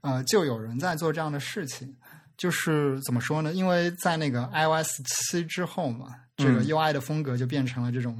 [0.00, 1.94] 呃就有人在做这样的事情，
[2.36, 3.52] 就是怎么说呢？
[3.52, 8.16] 因为在那个 iOS 七之后嘛，这个嗯 UI 的风格就变成了这种，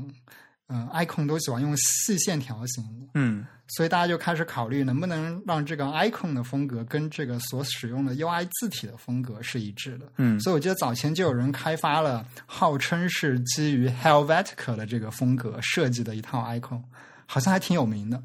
[0.67, 10.11] 嗯、i c o n 都喜欢用细线条型的，嗯所以大家就开始考虑能不能让这个 icon 的风格跟这个所使用的 UI 字体的风格是一致的。
[10.17, 16.83] 嗯所以我记得早前就有人开发了号称是基于 Helvetica 的这个风格设计的一套 icon，
[17.27, 18.23] 好像还挺有名的。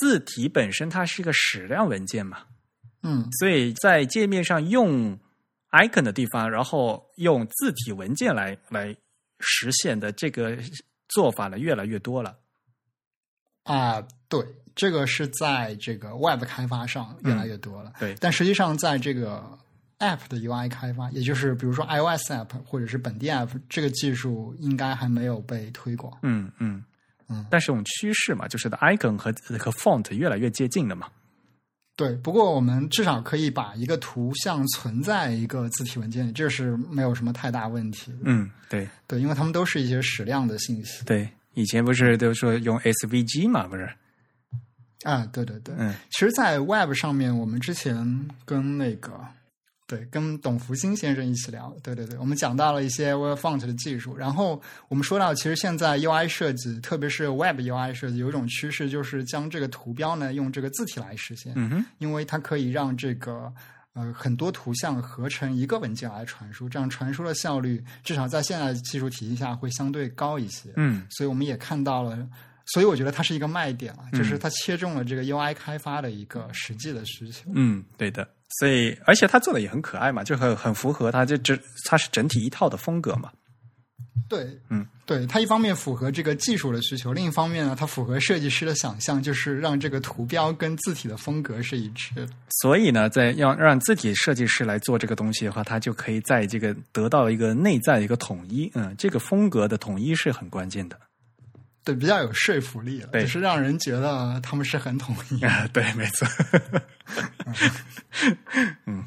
[0.00, 2.38] 字体本身它是一个矢量文件嘛，
[3.02, 5.18] 嗯，所以在界面上用
[5.74, 8.94] icon 的地方，然后用字体文件来来
[9.40, 10.56] 实现的这个
[11.08, 12.36] 做法呢，越来越多了。
[13.64, 17.92] 啊，对，这个是在这个 Web 开发上越来越多了。
[17.98, 19.42] 对但实际上在这个
[19.98, 26.18] App 的 UI 开发，也就是比如说 iOS App 或者是本地 App，这个技术应该还没有被推广。
[26.22, 26.84] 嗯嗯
[27.28, 31.08] 嗯但是这种趋势嘛，就是的 icon 和和 font 越来越接近了嘛。
[31.96, 38.12] 对，不过我们至少可以把一个图像存在一个字体文件里，这是没有什么太大问题。
[38.24, 41.04] 嗯，对对，因为它们都是一些矢量的信息。
[41.04, 43.88] 对，以前不是都说用 SVG 嘛，不是？
[45.04, 49.12] 啊，对对对，嗯其实，在 Web 上面，我们之前跟那个
[49.86, 63.52] 对跟董福星先生一起聊，对对对，我们讲到了一些 Web Font 的技术，然后我们说到，其实现在 UI 设计，特别是 Web UI 设计，有一种趋势就是将这个图标呢用这个字体来实现，嗯哼，因为它可以让这个。
[63.96, 70.68] 呃，很多图像合成一个文件来传输，这样传输的效率至少在现在的技术体系下会相对高一些。
[70.74, 72.28] 嗯所以我们也看到了，
[72.66, 77.48] 所以我觉得它是一个卖点就是它切中了这个 UI 开发的一个实际的需求。
[77.54, 78.28] 嗯，对的。
[78.58, 83.30] 所以，而且他做的也很可爱嘛，就很很符合他这这它是整体一套的风格嘛。
[84.28, 92.26] 对，嗯，对，它一方面符合这个技术的需求，另一方面呢，它符合设计师的想象，就是让这个图标跟字体的风格是一致的。
[92.62, 98.70] 所以呢，在要让字体设计师来做这个东西的话，他就可以在这个得到一个内在的一个统一。
[98.74, 100.98] 嗯，这个风格的统一是很关键的。
[101.84, 105.46] 对，比较有说服力了，对就是让人觉得他们是很统一的。
[105.52, 106.26] 啊，对，没错。
[108.86, 109.04] 嗯，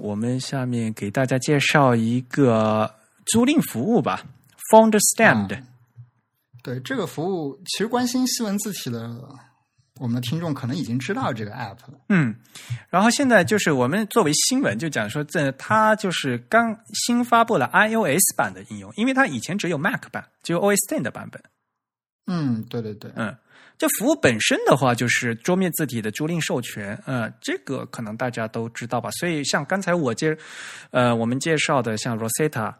[0.00, 2.92] 我们下面给大家介绍一个
[3.26, 4.24] 租赁服务吧
[4.70, 5.54] fond Stand。
[5.54, 5.62] 啊
[6.64, 9.18] 对这个服务，其实关心西文字体的
[10.00, 12.00] 我们的听众可能已经知道这个 app 了。
[12.08, 12.34] 嗯，
[12.88, 21.42] 然后现在就是我们作为新闻就讲说，这它就是刚新发布了 iOS 版的应用，因为它以前只有 Mac 版，只有 OS Ten 的版本。
[22.26, 23.36] 嗯，对对对，嗯，
[23.76, 29.10] 这服务本身的话，就是桌面字体的租赁授权，呃，这个可能大家都知道吧。
[29.10, 30.36] 所以像刚才我介，
[30.90, 32.72] 呃，我们介绍的像 Rosetta，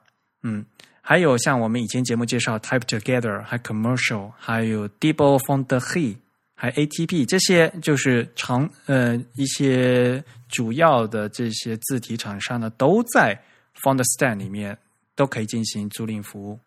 [0.44, 0.64] 嗯，
[1.00, 6.16] 还有像我们以前节目介绍 Type Together，还 Commercial，还有 Debo Font He，
[6.54, 13.40] 还有 ATP 这些就是常呃一些主要的这些字体厂商呢，都在
[13.82, 14.78] Founderstand 里面
[15.14, 16.60] 都可以进行租赁服务。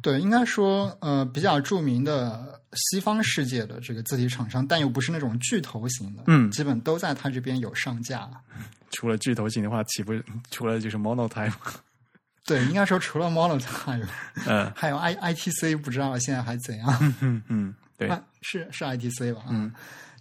[0.00, 8.28] 对，应该说，呃，比较著名的西方世界的这个字体厂商，但又不是那种巨头型的，嗯基本都在他这边有上架。
[8.90, 10.12] 除了巨头型的话，岂不
[10.50, 11.52] 除了就是 Monotype？
[12.44, 14.04] 对，应该说除了 Monotype，
[14.48, 17.14] 嗯还有 I ITC，不知道现在还怎样。
[17.20, 19.44] 嗯嗯，对，啊，是是 ITC 吧？
[19.48, 19.72] 嗯，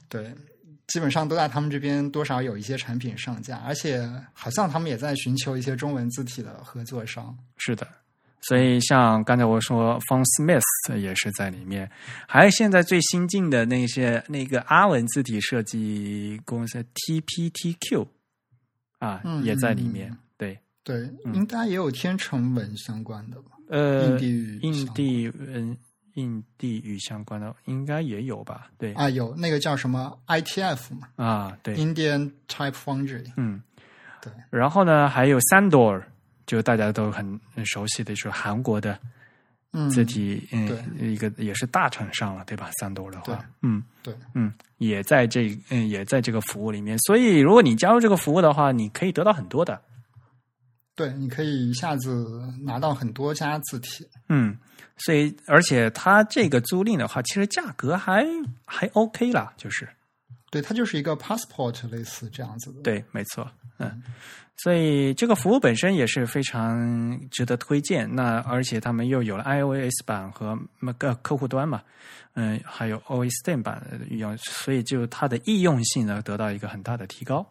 [0.09, 0.33] 对，
[0.87, 7.37] 基本上都在他们这边多少有一些产品上架，而且好像他们也在寻求一些中文字体的合作商。
[7.57, 7.87] 是的。
[8.43, 11.87] 所以像刚才我说 Font Smith 也是在里面，
[12.27, 18.07] 还有现在最新进的那些那个阿文字体设计公司 TPTQ
[18.97, 20.17] 啊，嗯也在里面。
[20.37, 23.51] 对，对，应该也有天成文相关的吧？
[23.69, 25.77] 呃，印地语印地嗯，
[26.15, 28.67] 印地语相关的应该也有吧？
[28.77, 33.25] 对啊，有那个叫什么 ITF 嘛啊，对，，Indian Type Foundry。
[33.37, 33.61] 嗯，
[34.21, 34.31] 对。
[34.49, 36.01] 然后呢，还有 Sandor，
[36.45, 38.97] 就大家都很很熟悉的，就是韩国的
[39.73, 46.97] 嗯，字体，嗯，对一个也是大厂商了，对吧？Sandor 的话，嗯对，嗯，也在这嗯也在这个服务里面。
[46.99, 49.81] 所以，如果你加入这个服务的话，你可以得到很多的，
[50.93, 54.05] 对，你可以一下子拿到很多家字体。
[54.27, 54.57] 嗯，
[54.97, 58.25] 所以而且它这个租赁的话，其实价格还
[58.65, 59.87] 还 OK 啦，就是。
[60.51, 62.81] 对，它就是一个 passport 类似这样子的。
[62.81, 64.03] 对，没错，嗯，
[64.57, 68.13] 所以这个服务本身也是非常值得推荐。
[68.13, 71.81] 那而且他们又有了 iOS 版和那个客户端嘛，
[72.33, 77.47] 嗯，还有 OS Ten 版的运用，所以就它的易用性呢得到一个很大的提高。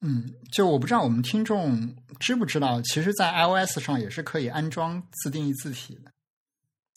[0.00, 6.12] 嗯，就我不知道我们听众知不知道，其实，在 iOS 上也是可以安装自定义字体的。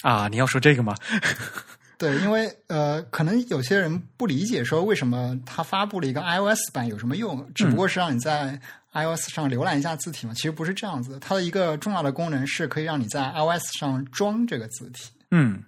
[0.02, 0.96] 啊，你要说这个吗？
[1.98, 8.60] 对，因为呃，可能有些人不理解说为什么它发布了一个 iOS 版有什么用，只不过是让你在
[8.94, 10.34] iOS 上浏览一下字体嘛。
[10.34, 15.12] 其实不是这样子的，它的一个重要的功能是可以让你在 iOS 上装这个字体。
[15.30, 15.64] 嗯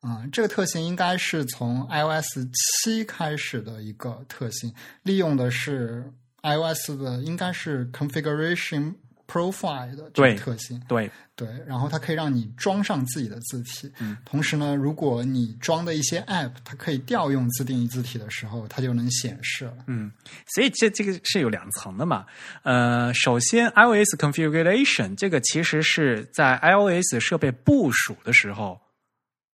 [0.00, 8.92] 啊、这个特性应该是从 iOS 七开始的一个特性，利用的是 iOS 的应该是 configuration
[9.32, 10.78] profile 的这对个特性。
[10.86, 13.90] 对，对，然后它可以让你装上自己的字体。
[13.98, 19.84] 嗯，同时呢，如果你装的一些 App 它可以调用自定义字体的时候，它就能显示了。
[19.86, 20.12] 嗯，
[20.54, 22.26] 所以这这个是有两层的嘛。
[22.62, 28.78] 呃，首先 iOS configuration 这个其实是在 iOS 设备部署的时候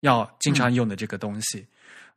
[0.00, 1.66] 要经常用的这个东西。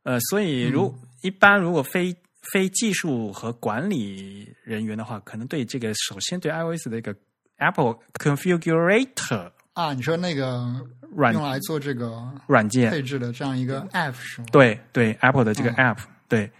[0.02, 2.14] 呃，所以如、一般如果非
[2.52, 7.12] 非技术和管理人员的话，可能对这个首先对 iOS 的一个
[7.58, 10.66] Apple Configurator 啊，你说那个
[11.14, 14.46] 软用来做这个软件配置的这样一个 App 是吗？
[14.52, 16.50] 对对，Apple 的这个嗯 App，、对，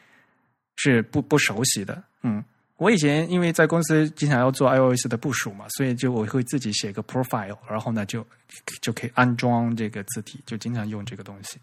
[0.76, 2.02] 是不不熟悉的。
[2.22, 2.44] 嗯，
[2.76, 8.26] 我以前因为在公司经常要做 iOS 的部署嘛，所以就我会自己写个 profile，然后呢就
[8.82, 11.58] 就可以安装这个字体，就经常用这个东西。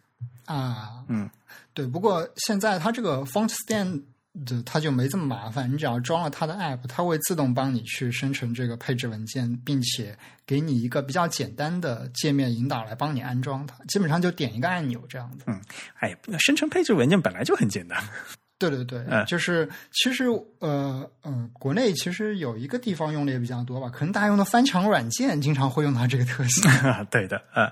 [0.45, 1.29] 啊，嗯，
[1.73, 1.85] 对。
[1.85, 4.01] 不过现在它这个 Font Stand
[4.45, 13.75] 的它就没这么麻烦，你只要装了它的 App，它会自动帮你去生成这个配置文件，并且给你一个比较简单的界面引导来帮你安装它。
[13.87, 15.43] 基本上就点一个按钮这样子。
[15.47, 15.61] 嗯
[15.99, 18.01] 哎，生成配置文件本来就很简单。
[18.59, 20.25] 对对对，嗯就是其实
[20.59, 26.63] 呃呃，国内其实有一个地方用的也比较多吧，可能大家用的翻墙软件经常会用到这个特性。
[27.11, 27.69] 对的，呃，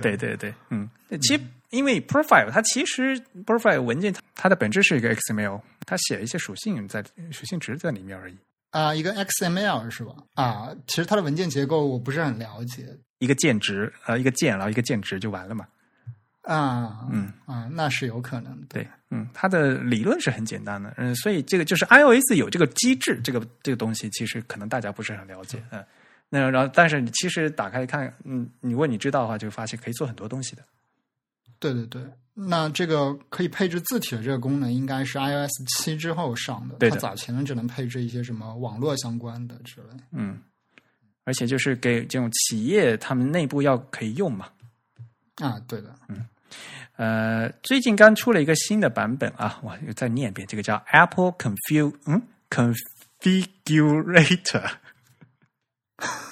[0.00, 0.88] 对对对，嗯，
[1.20, 8.36] 其实因为 profile 它其实 profile 文件它的本质是一个 XML，它写了一些属性在属性值在里面而已。
[8.70, 10.14] 啊、一个 XML 是吧？
[10.34, 15.66] 啊，其实它的文件结构我不是很了解一个键值，呃，一个键，然后一个键值就完了嘛。
[16.42, 18.66] 啊，嗯啊，那是有可能的。
[18.68, 25.84] 对，嗯，它的理论是很简单的，嗯，所以这个就是 iOS 有这个机制，这个这个东西其实可能大家不是很了解，嗯，
[26.30, 30.64] 那然后但是你其实打开看，嗯，你问你知道的话，就发现可以做很多东西的。
[31.60, 32.02] 对对对，
[32.34, 36.76] 那这个可以配置字体的这个功能，应该是 iOS 七之后上的。
[36.76, 39.88] 对的它早前呢只能配置一些什么网络相关的之类。
[40.12, 40.40] 嗯，
[41.24, 44.48] 而且就是给这种企业他们内部要可以用嘛。
[45.36, 46.26] 啊，对的，嗯
[46.96, 54.70] 呃，最近刚出了一个新的版本啊，我又再念一遍，这个叫 Apple Config 嗯 Configurator。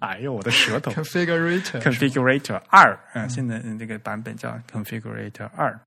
[0.00, 5.78] 哎呦，我的舌头！Configurator Configurator 二，嗯，现在嗯这个版本叫 Configurator 二。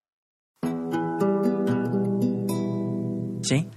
[3.43, 3.69] 行，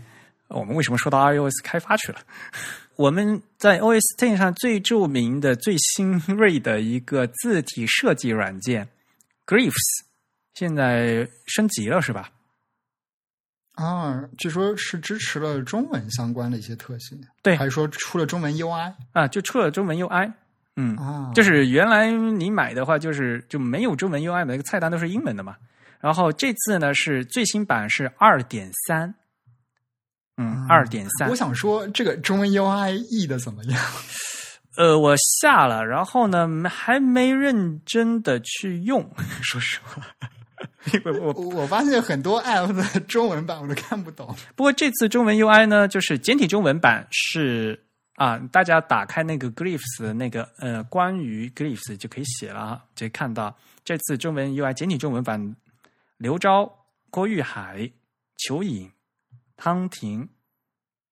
[0.49, 2.21] 我们为什么说到 iOS 开发去了？
[2.97, 8.87] 我们在 OS Ten 上最著名的、最新锐的一个字体设计软件
[9.47, 10.05] Glyphs，
[10.55, 12.31] 现在升级了是吧？
[13.77, 20.33] 啊，据说是支持了中文相关的一些特性，对还是说出了中文 UI 啊，就出了中文 UI。
[20.79, 21.33] 嗯，啊？
[21.35, 25.57] 就是原来你买的话，就是就没有中文 UI，每个菜单都是英文的嘛。
[26.01, 29.15] 然后这次呢是最新版是二点三，
[30.37, 31.35] 嗯，二点三我。
[31.35, 33.83] 想说，这个中文 UI 译的怎么样？
[34.77, 39.11] 呃，我下了，然后呢还没认真的去用，
[39.43, 40.03] 说实话，
[41.05, 44.35] 我我我发现很多 App 的中文版我都看不懂。
[44.55, 47.85] 不过这次中文 UI 呢，就是简体中文版是
[48.15, 55.57] 啊，大家打开那个 Glyphs 的那个呃，关于 Glyphs 就可以写了啊，就看到这次中文 UI 简体中文版，
[56.17, 56.71] 刘钊、
[57.11, 57.91] 郭玉海、
[58.37, 58.91] 裘颖、
[59.57, 60.29] 汤婷，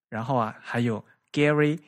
[0.09, 1.79] 然后啊还有 Gary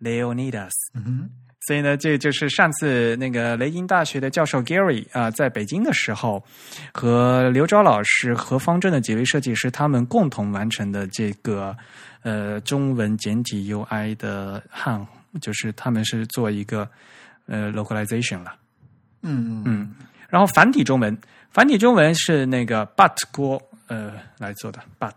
[0.00, 0.72] Leonidas。
[0.94, 1.30] 嗯
[1.66, 6.44] 所以呢，这就是上次那个雷音大学的教授 Gary 啊、在北京的时候，
[6.92, 11.76] 和刘钊老师和方正的几位设计师他们共同完成的这个
[12.22, 15.04] 呃中文简体 UI 的汉，
[15.40, 16.88] 就是他们是做一个
[17.46, 18.54] 呃 localization 了。
[19.22, 19.94] 嗯嗯嗯，
[20.28, 21.18] 然后繁体中文，
[21.50, 25.14] 繁体中文是那个 But 郭呃来做的 But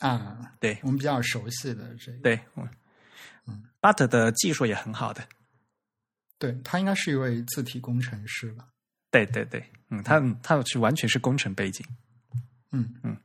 [0.00, 0.76] 啊，对。
[0.82, 2.68] 我们比较熟悉的这个，对，我
[3.46, 5.22] 嗯 But 的技术也很好的。
[6.38, 8.66] 对他应该是一位字体工程师吧？
[9.10, 11.86] 对对对，嗯，他他是完全是工程背景。
[12.72, 13.16] 嗯嗯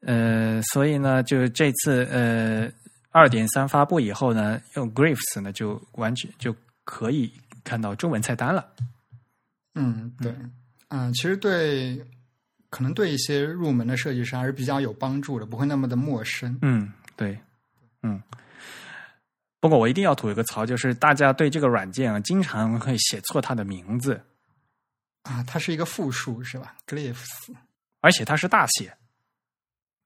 [0.00, 2.70] 呃，所以呢，就这次呃
[3.10, 7.32] 二点三发布以后呢，用 Glyphs 呢就完全就可以
[7.62, 8.72] 看到中文菜单了。
[9.74, 10.34] 嗯，对，
[10.88, 12.04] 嗯，其实对，
[12.70, 16.58] 可能对一些入门的设计师还是比较有帮助的，不会那么的陌生。
[16.62, 17.38] 嗯，对，
[18.02, 18.20] 嗯。
[19.64, 24.22] 不过我一定要吐一个槽，就是大家对这个软件啊，经常会写错它的名字，
[25.22, 27.54] 啊，它是一个复数是吧？Glyphs
[28.02, 28.94] 而且它是大写。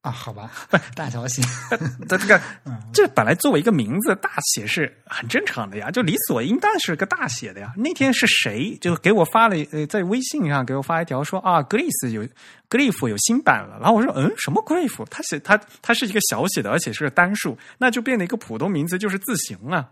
[0.03, 0.51] 啊，好吧，
[0.95, 1.43] 大小写，
[2.09, 7.73] 它这个嗯这本来作为一个名字，大写是很正常的呀，就理所应当是个大写的呀。
[7.77, 12.25] 那天是谁就给我发了呃，在微信上给我发一条说啊，Glyphs 有
[12.71, 15.05] Grief 有新版了，然后我说嗯，什么 Grief？
[15.11, 19.89] 它写它它是一个小写的，而且是个单数，那就变了一个普通名字，就是字形啊。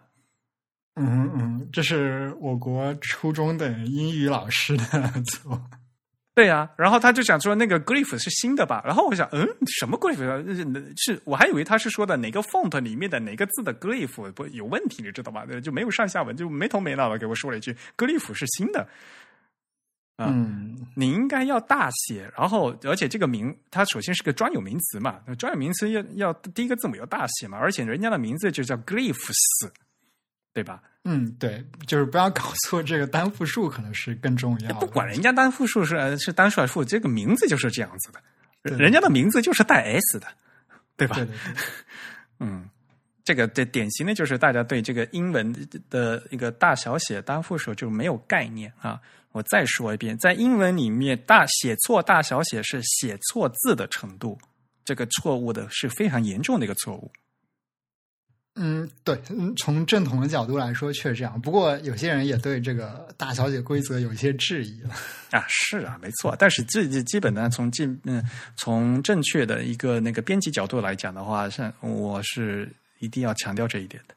[0.95, 4.85] 嗯嗯，这是我国初中的英语老师的
[5.43, 5.61] 错。
[6.37, 9.49] 对呀、然后他就想说那个 Glyph 是新的吧，然后我想嗯，
[9.81, 10.37] 什么 Glyph 啊
[10.99, 15.47] 是我还以为他是说的哪个 font 里面的哪个字的 Glyph 不有问题，你知道吗？
[15.63, 18.87] 就没有上下文，就没头没脑的给我说了一句 Glyph 是新的。
[20.17, 29.71] 啊嗯你应该要大写，然后而且这个名它首先是个专有名词嘛，专有名词要要第一个字母要大写嘛，而且人家的名字就叫 Glyphs，
[30.53, 30.83] 对吧？
[31.09, 34.75] 嗯，对，就是不要搞错这个单复数，可能是更重要的。
[34.75, 38.11] 不管人家单复数是呃是单数还是复，这个名字就是这样子
[38.65, 40.27] 的，人家的名字就是带 s 的，
[40.97, 41.15] 对吧？
[41.15, 41.55] 对对对，
[42.41, 42.69] 嗯，
[43.25, 45.55] 这个这典型的就是大家对这个英文
[45.89, 49.01] 的一个大小写单复数就没有概念啊。
[49.31, 54.37] 我再说一遍，在英文里面，大写错大小写是写错字的程度，
[54.85, 57.13] 这个错误的是非常严重的一个错误。
[58.59, 61.39] 嗯，对，嗯，从正统的角度来说，确实这样。
[61.41, 64.91] 不过有些人也对这个大小写规则有一些质疑了。
[65.31, 66.35] 啊，是啊，没错。
[66.39, 68.25] 但是这这基本呢，从进嗯
[68.57, 74.15] 从正确的一个那个编辑角度来讲的话，像我是一定要强调这一点的。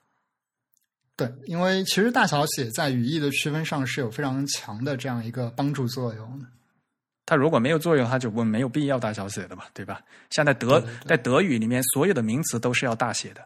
[1.18, 6.46] 对，因为其实大小写在语义的区分上是有非常强的这样一个帮助作用的。
[7.26, 10.02] 它如果没有作用，它就不没有必要大小写的嘛，对吧？
[10.30, 13.46] 像在德在德语里面，所有的名词都是要大写的，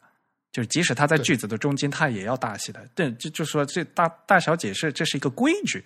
[0.54, 2.88] 就是即使他在句子的中间，他也要大写的。
[2.96, 5.84] 这就就说这大大小解释这是一个规矩。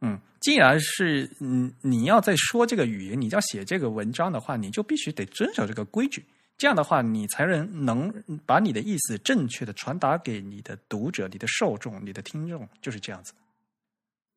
[0.00, 6.24] 嗯，既然是嗯你要在说这个语言，你要写这个文章的话，你就必须得遵守这个规矩。
[6.56, 8.12] 这样的话，你才能能
[8.46, 13.32] 把你的意思正确的传达给你的读者、你的受众、你的听众，就是这样子。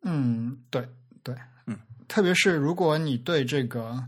[0.02, 0.88] 嗯，对
[1.22, 1.36] 对，
[1.68, 4.04] 嗯，特别是如果你对这个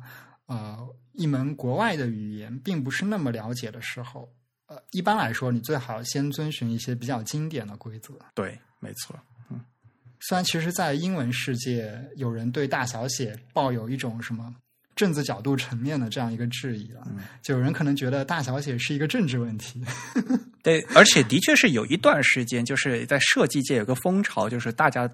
[0.48, 0.78] 呃
[1.14, 4.32] 一门国外的语言并不是那么了解的时候，
[4.70, 8.14] 呃，一般来说，你最好先遵循一些比较经典的规则。
[8.34, 9.14] 对，没错。
[9.50, 9.60] 嗯
[10.22, 14.54] 虽然其实，在英文世界，有人对大小写抱有一种什么
[14.94, 17.08] 政治角度层面的这样一个质疑了，
[17.42, 19.82] 就有人可能觉得大小写是一个政治问题。
[20.62, 25.10] 对，而且的确是有一段时间，就是在设计界有个风潮，就是大家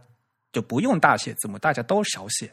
[0.52, 2.52] 就不用大写字母，大家都小写，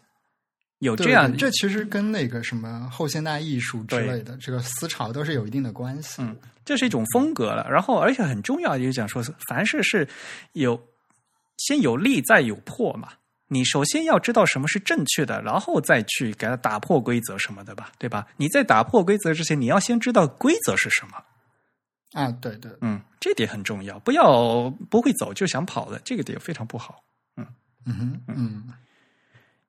[0.82, 6.20] 有这样这其实跟那个什么后现代艺术之类的这个思潮都是有一定的关系。
[6.20, 7.66] 嗯，这是一种风格了。
[7.70, 10.06] 然后，而且很重要，就是讲说，凡事是
[10.54, 10.80] 有
[11.56, 13.10] 先有利再有破嘛。
[13.46, 18.26] 你首先要知道什么是正确的，然后再去给它打破规则什么的吧，对吧？
[18.36, 21.22] 你在打破规则之前，你要先知道规则是什么。
[22.12, 27.04] 啊，对对，嗯，这点很重要，不要不会走就想跑的，这个点非常不好。
[27.36, 27.46] 嗯
[27.84, 28.64] 哼，嗯，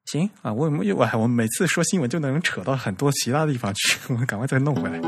[0.06, 5.00] 行啊，我我我我每次说新闻就能扯到很多其他地方去， 我们赶快再弄回来。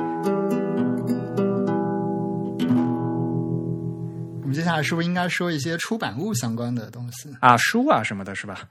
[4.41, 7.29] 我们接下来是不是应该说一些出版物相关的东西？
[7.41, 8.61] 啊，书啊什么的，是吧？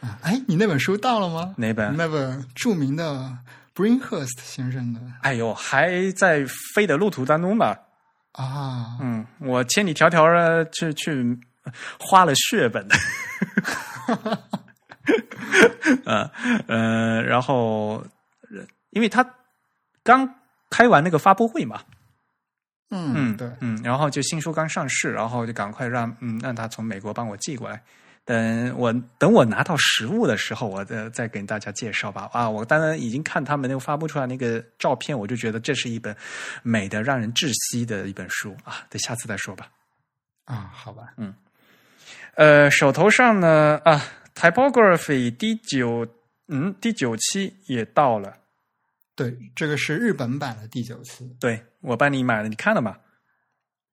[0.00, 1.54] 啊，哎，你那本书到了吗？
[1.56, 1.96] 哪本？
[1.96, 3.36] 那本著名的
[3.74, 5.00] Brinkhurst 先生的。
[5.22, 7.78] 哎呦，还在飞的路途当中吧？
[8.32, 11.38] 啊，嗯，我千里迢迢的去去
[11.98, 12.94] 花了血本的，
[16.04, 16.30] 呃
[16.66, 18.04] 呃，然后
[18.90, 19.24] 因为他
[20.02, 20.34] 刚
[20.70, 21.80] 开完那个发布会嘛，
[22.90, 27.82] 嗯嗯对，嗯，然后就新书刚上市，然后就赶快让嗯让他从美国帮我寄过来。
[28.24, 32.28] 等我等我拿到实物的时候，我再再给大家介绍吧。
[32.32, 36.16] 啊，我当然已经看他们那个发布出来那个照片，我就觉得这是一本
[36.64, 38.84] 美的让人窒息的一本书啊。
[38.90, 39.68] 等下次再说吧。
[40.44, 41.32] 啊，好吧，嗯
[42.34, 44.02] 呃，手头上呢啊
[44.35, 46.07] ，Typography 第九
[46.47, 48.37] 嗯第九期也到了，
[49.15, 51.29] 对，这个是日本版的第九期。
[51.39, 52.97] 对我帮你买了，你看了吗？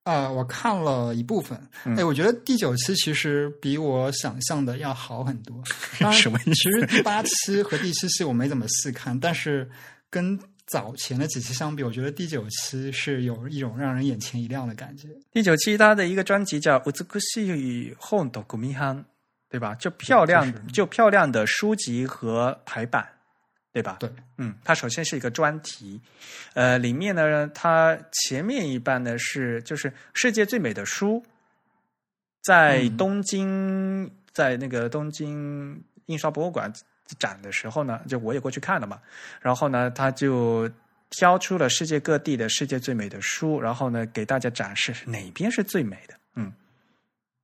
[0.05, 5.63] 啊、我看了一部分，嗯哎、我觉得第九期其实比我想象的要好很多。
[6.01, 9.69] 当然什么意思其实第八期和第七期我没怎么细看，但是
[10.09, 15.09] 跟早前的几期相比，我觉得第九期是有一种让人眼前一亮的感觉。
[15.31, 18.97] 第九期它的一个专辑叫《美しい本と組版》，
[19.54, 19.76] 对吧？
[19.76, 23.08] 就漂亮就是就漂亮的书籍和排版，
[23.72, 23.98] 对吧？
[24.00, 26.02] 对，嗯，它首先是一个专题，
[26.56, 31.24] 呃，里面呢，它前面一半呢是就是世界最美的书，
[32.42, 36.74] 在嗯东京，在那个东京印刷博物馆
[37.20, 39.00] 展的时候呢，就我也过去看了嘛，
[39.40, 40.68] 然后呢，他就
[41.12, 46.23] 挑出了世界各地的世界最美的书，然后呢，给大家展示哪边是最美的，嗯。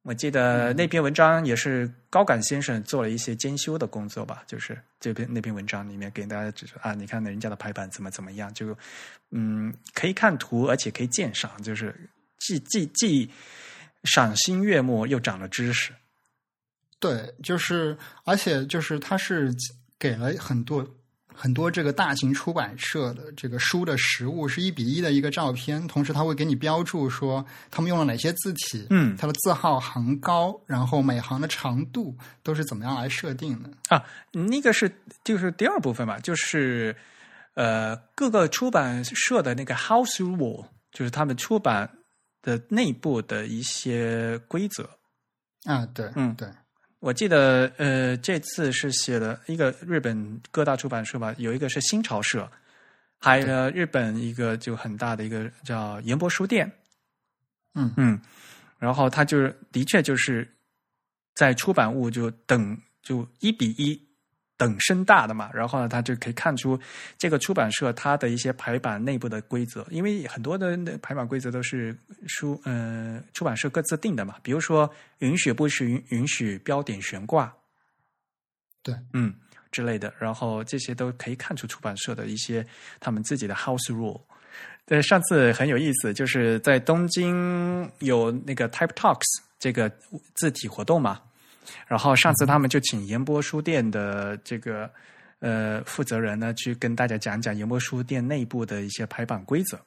[0.04, 8.76] 我记得那篇文章也是高感先生做了一些监修的工作吧，就是这篇那篇文章里面给大家指出啊，你看人家的排版怎么怎么样，就
[9.32, 11.94] 嗯可以看图，而且可以鉴赏，就是
[12.40, 13.30] 既既既
[14.06, 15.92] 赏心悦目，又长了知识。
[17.00, 19.54] 对，就是而且就是他是
[20.00, 20.86] 给了很多
[21.42, 32.14] 很多这个大型出版社的这个书的实物是一比一的一个照片，同时它会给你标注说他们用了哪些字体，嗯它的字号行高，然后每行的长度
[32.44, 33.70] 都是怎么样来设定的。
[33.88, 36.94] 啊，那个是就是第二部分吧，就是
[37.54, 41.90] 呃各个出版社的那个 house rule，就是他们出版
[42.42, 44.90] 的内部的一些规则。
[45.64, 46.50] 啊，对，嗯对，
[47.00, 52.52] 我记得呃这次是写了一个日本各大出版社吧，有一个是新潮社，
[53.18, 56.70] 还有呢日本一个就很大的一个叫研博书店，
[57.76, 57.94] 嗯。
[57.96, 58.20] 嗯，
[58.78, 60.48] 然后他就是的确就是
[61.36, 64.09] 在出版物就等就一比一
[64.60, 66.78] 等身大的嘛，然后呢，他就可以看出
[67.18, 71.98] 这个出版社它的一些排版内部的规则，因为很多的排版规则都是
[72.28, 77.56] 书呃出版社各自定的嘛，比如说允许不许允允许标点悬挂，
[78.84, 79.34] 对，嗯
[79.72, 82.66] 之类的，然后这些都可以看出出版社的一些
[83.00, 84.20] 他们自己的 house rule。
[84.86, 89.24] 对，上次很有意思，就是在东京有那个 Type Talks
[89.58, 89.90] 这个
[90.34, 91.22] 字体活动嘛，
[91.88, 94.90] 然后上次他们就请研波书店的这个
[95.40, 99.80] 呃负责人呢，去跟大家讲讲研波书店内部的一些排版规则。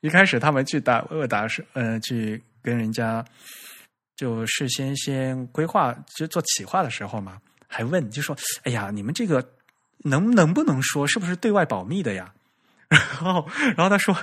[0.00, 3.24] 一开始他们去打恶打是呃去跟人家
[4.16, 9.44] 就事先先规划就做企划的时候嘛，还问就说：“哎呀，你们这个
[9.98, 12.32] 能能不能说是不是对外保密的呀？”
[12.90, 14.14] 然后，然后他说：“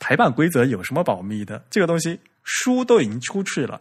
[0.00, 1.64] 排版规则有什么保密的？
[1.70, 3.80] 这个东西书都已经出去了，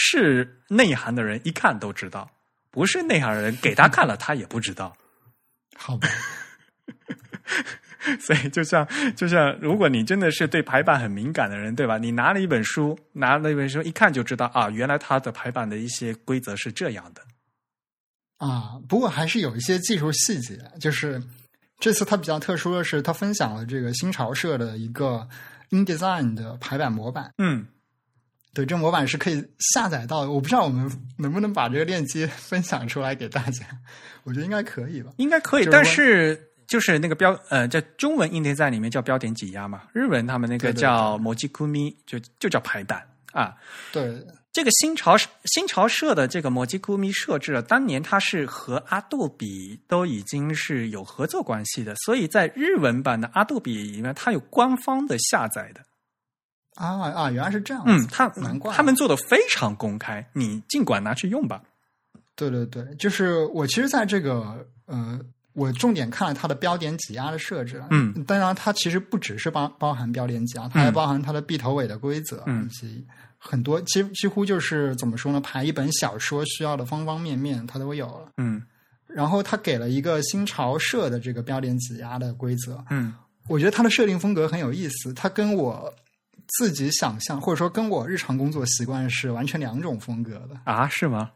[0.00, 2.30] 是内涵的人一看都知道，
[2.70, 4.96] 不是内涵的人给他看了他也不知道。
[5.76, 6.08] 好吧，
[8.20, 8.86] 所以，就像
[9.16, 11.98] 就像，如果你真的是对排版很敏感的人，对吧？
[11.98, 17.22] 你拿了一本书，拿了一本书，一看就知道啊，原来它的排版的一些规则是这样的。
[18.38, 21.20] 啊，不过还是有一些技术细节，就是
[21.80, 25.28] 这次他比较特殊的是，他分享了这个新潮社的一个
[25.70, 27.32] InDesign 的排版模板。
[27.38, 27.66] 嗯，
[28.54, 30.30] 对，这模板是可以下载到的。
[30.30, 33.64] 我不知道我们能不能把这个链接分享出来给大家，
[34.24, 35.12] 我觉得应该可以吧。
[35.18, 43.54] 应该可以，但是就是那个标呃，在中文 n d e 里面叫标点挤压嘛，日文他们那个对对叫 moji kumi，就就叫排版啊。
[43.92, 55.82] 对，这个新潮新潮社的这个摩基咕咪设置了，当年它是和阿杜比都已经是有合作关系的，所以在日文版的阿杜比里面，它有官方的下载的。
[56.78, 57.90] 啊啊，原来是这样子。
[57.90, 61.60] 嗯，他难怪他们做的非常公开，你尽管拿去用吧。
[62.36, 65.18] 对对对，就是我其实在这个呃，
[65.54, 67.82] 我重点看了它的标点挤压的设置。
[67.90, 73.06] 嗯，当然它其实不只是包包含标点挤压，它还包含它的闭头尾的规则，嗯以及
[73.38, 78.28] 很多几几乎就是怎么说呢，排一本小说需要的方方面面，它都有了。
[78.36, 78.62] 嗯
[79.08, 83.14] 然后它给了一个新潮社的这个标点挤压的规则，嗯
[83.48, 85.92] 我觉得它的设定风格很有意思，它跟我
[86.48, 90.60] 自己想象或者说跟我日常工作习惯是完全两种风格的。
[90.64, 91.30] 啊，是吗？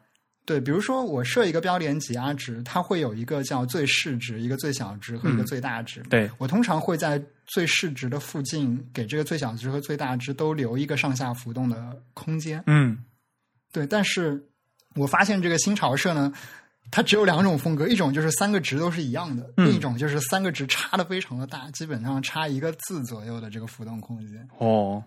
[0.44, 6.02] 对，比如说我设一个标点挤压值，它会有一个叫最市值、一个最小值和一个嗯最大值。
[6.10, 12.60] 对，我通常会在最市值的附近给这个最小值和最大值都留一个上下浮动的空间。
[12.66, 13.04] 嗯
[13.70, 14.44] 对，但是
[14.96, 16.32] 我发现这个新潮社呢，
[16.92, 24.46] 它只有两种风格，一种就是三个值都是一样的，嗯另一种就是三个值差的非常的大，基本上差一个字左右的这个浮动空间。
[24.58, 25.02] 哦，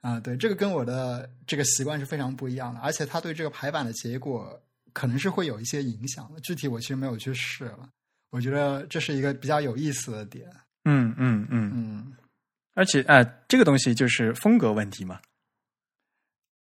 [0.00, 4.58] 啊，对，这个跟我的这个习惯是非常不一样的，而且它对这个排版的结果
[4.94, 6.40] 可能是会有一些影响的。
[6.40, 7.90] 具体我其实没有去试了，
[8.30, 10.48] 我觉得这是一个比较有意思的点。
[10.86, 12.12] 嗯嗯嗯，嗯，
[12.72, 15.20] 而且啊、呃这个东西就是风格问题嘛。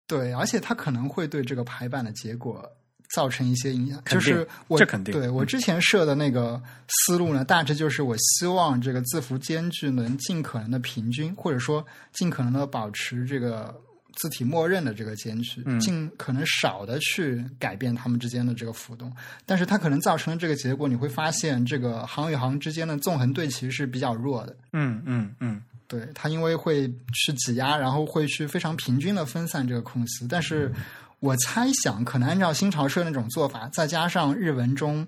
[0.09, 2.69] 对，而且它可能会对这个排版的结果
[3.14, 4.02] 造成一些影响。
[4.07, 13.74] 就是我这肯定对我之前设的那个思路呢，大致就是我希望这个字符间距能尽可能的平均，或者说尽可能的保持这个
[14.16, 19.12] 字体默认的这个间距，嗯尽可能少的去改变它们之间的这个浮动。
[19.44, 24.57] 但是它可能造成的这个结果，你会发现这个行与行之间的纵横对齐是比较弱的。
[24.72, 30.26] 嗯嗯嗯对它，因为会去挤压，然后会去非常平均的分散这个空隙。
[30.26, 30.72] 但是
[31.21, 35.07] 我猜想，可能按照新潮社那种做法，再加上日文中，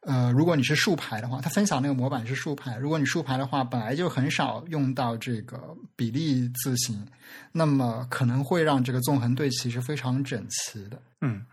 [0.00, 7.06] 呃，如果你是竖排的话，它分享那个模板是竖排，如果你竖排的话，本来就很少用到这个比例字形，
[7.52, 11.00] 那么可能会让这个纵横对齐是非常整齐的。
[11.20, 11.44] 嗯，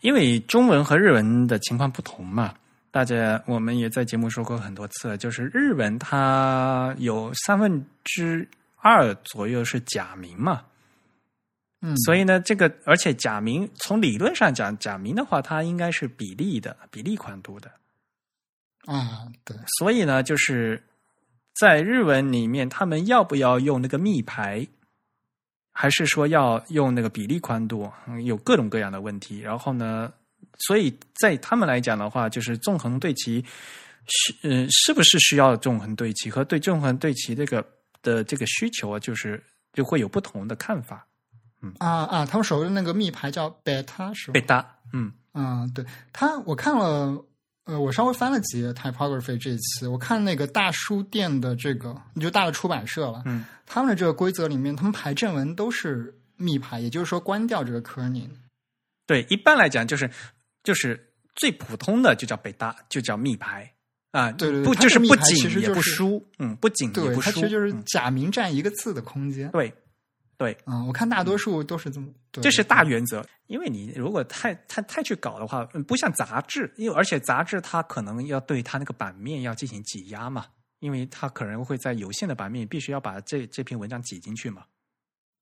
[0.00, 2.54] 因为中文和日文的情况不同嘛。
[2.90, 8.46] 大家，我们也在节目说过很多次，就是日文它有三分之
[8.76, 10.60] 二左右是假名嘛，
[11.84, 17.68] 嗯，所以呢，这个而且假名从理论上讲，假名的话，它应该是比例的，比例宽度的。
[18.84, 20.80] 啊，对，所以呢，就是
[21.54, 24.64] 在日文里面，他们要不要用那个密牌，
[25.72, 29.40] 还是说要用那个比例宽度，嗯有各种各样的问题。
[29.40, 30.12] 然后呢，
[30.60, 33.44] 所以在他们来讲的话，就是纵横对齐
[34.06, 37.64] 是嗯、是不是需要纵横对齐和对纵横对齐这个
[38.02, 41.04] 的这个需求啊，就是就会有不同的看法。
[41.78, 44.32] 啊啊，他们手的那个密牌叫 beta 是吧？
[44.34, 45.12] 贝塔，嗯。
[45.32, 45.84] 啊，对。
[46.12, 47.24] 他，我看了，
[47.64, 58.28] 呃，我稍微翻了几页 typography 这一期，我看那个大书店的这个，你就大的出版社了，嗯，他们的这个规则里面，他们排正文都是密牌，也就是说关掉这个 kerning。
[59.06, 60.10] 对，一般来讲就是
[60.62, 63.72] 就是最普通的就叫北大，就叫密牌。
[64.10, 67.82] 啊，对对对不就是不紧也其实就是不疏，嗯，不紧也对，不疏，它其实就是嗯。
[67.86, 69.50] 假名占一个字的空间。
[69.52, 69.72] 对
[70.42, 73.24] 对，嗯，我看大多数都是这么，对这是大原则。
[73.46, 80.46] 因为你如果太太太去搞的话，嗯不像杂志，因为而且杂志它可能要对它那个版面要进行挤压嘛，
[80.80, 84.64] 因为它可能会在有限的版面必须要把这这篇文章挤进去嘛。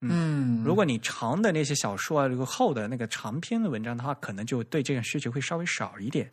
[0.03, 6.31] 嗯，如果你长的那些小说啊，如果厚的那个长篇的文章的话，可能就对这个需求会稍微少一点。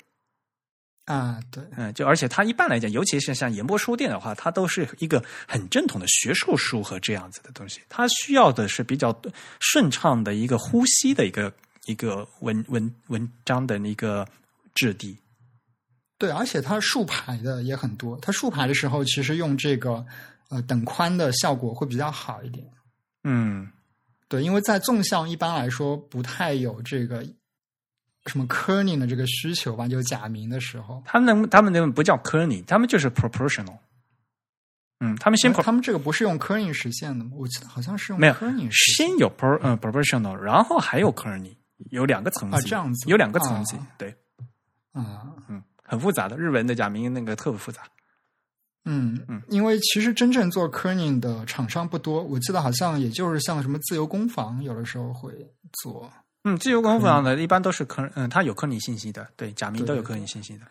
[1.08, 9.18] 啊，对，嗯，就而且它一般来讲，尤其是像研波书店的话，它都是一个很正统的学术书和这样子的东西，它需要的是比较
[9.62, 11.54] 顺畅的一个呼吸的一个
[11.86, 14.28] 一个文文文章的一个
[14.76, 15.18] 质地。
[16.18, 18.20] 对，而且它竖排的也很多。
[18.22, 20.06] 它竖排的时候，其实用这个
[20.50, 22.68] 呃等宽的效果会比较好一点。
[23.24, 23.72] 嗯
[24.28, 27.26] 对，因为在纵向一般来说不太有这个
[28.28, 31.02] 什么 kerning 的这个需求吧，就是假名的时候。
[31.06, 33.78] 他们能他们那不叫 kerning，他们就是 proportional。
[35.00, 37.32] 嗯，他们先他们这个不是用 kerning 实现的吗？
[37.36, 41.56] 我记得好像是用没有 kerning 先有 pro 嗯 proportional，然后还有 kerning，
[41.92, 44.16] 有两个层级，啊这样子有两个层级，啊对，
[44.94, 45.28] 啊。
[45.50, 47.84] 嗯，很复杂的，日文的假名那个特别复杂。
[48.86, 55.32] 嗯嗯，因为其实真正做 kerning 的厂商不多，我记得好像也就是像什么自由工坊，有的时候会
[55.84, 56.12] 做。
[56.48, 60.66] 嗯，自由工坊的一般都是科，嗯，它有科拟信息的，对，假名都有科拟信息的。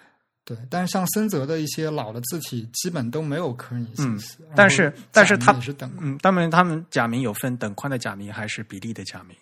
[0.45, 4.39] 对，但是像森泽的一些老的字体，基本都没有 kerning 信息。
[4.55, 9.37] 但是但是它也是等嗯，他们他们假名有分等宽的假名还是比例的假名。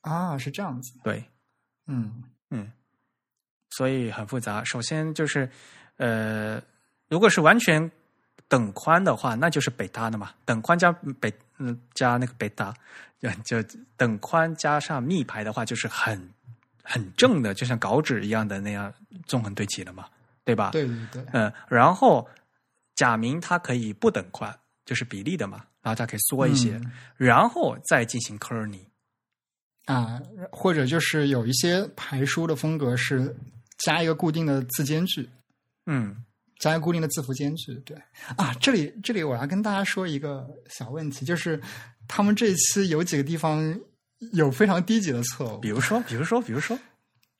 [0.00, 0.98] 啊，是这样子。
[1.04, 1.22] 对，
[1.86, 2.72] 嗯嗯，
[3.70, 4.64] 所以很复杂。
[4.64, 5.46] 首先就是，
[5.98, 6.58] 呃，
[7.08, 7.90] 如果是完全
[8.48, 10.30] 等宽的话，那就是北大的嘛。
[10.46, 10.90] 等宽加
[11.20, 12.74] 北嗯加那个贝塔，
[13.44, 16.28] 就就等宽加上密排的话，就是很
[16.82, 18.92] 很正的，就像稿纸一样的那样
[19.26, 20.08] 纵横对齐了嘛，
[20.44, 20.70] 对吧？
[20.70, 22.28] 对对对，嗯，然后
[22.96, 28.84] 假名它可以不等宽，就是比例的嘛，然后它可以缩一些，嗯然后再进行 kerning。
[29.86, 30.20] 啊，
[30.52, 33.34] 或者就是有一些排书的风格是
[33.78, 35.28] 加一个固定的字间距，
[35.86, 36.24] 嗯
[36.60, 37.74] 加一个固定的字符间距。
[37.80, 37.96] 对
[38.36, 41.60] 啊，这里这里我要跟大家说一个小问题，就是
[42.08, 43.78] 他们这一期有几个地方
[44.32, 46.78] 有非常低级的错误比，如说，比如说，比如说，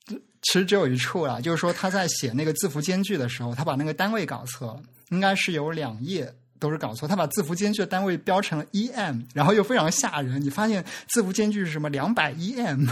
[0.09, 6.35] 其实只有一处啦，就是说他在写那个字符间距的时候，他把那个单位搞错了，应该是有两页。
[6.59, 10.41] 都是搞错，他把字符间距的单位标成了 em，然后又非常吓人。
[10.41, 11.89] 你发现字符间距是什么？
[11.89, 12.89] 两百 em，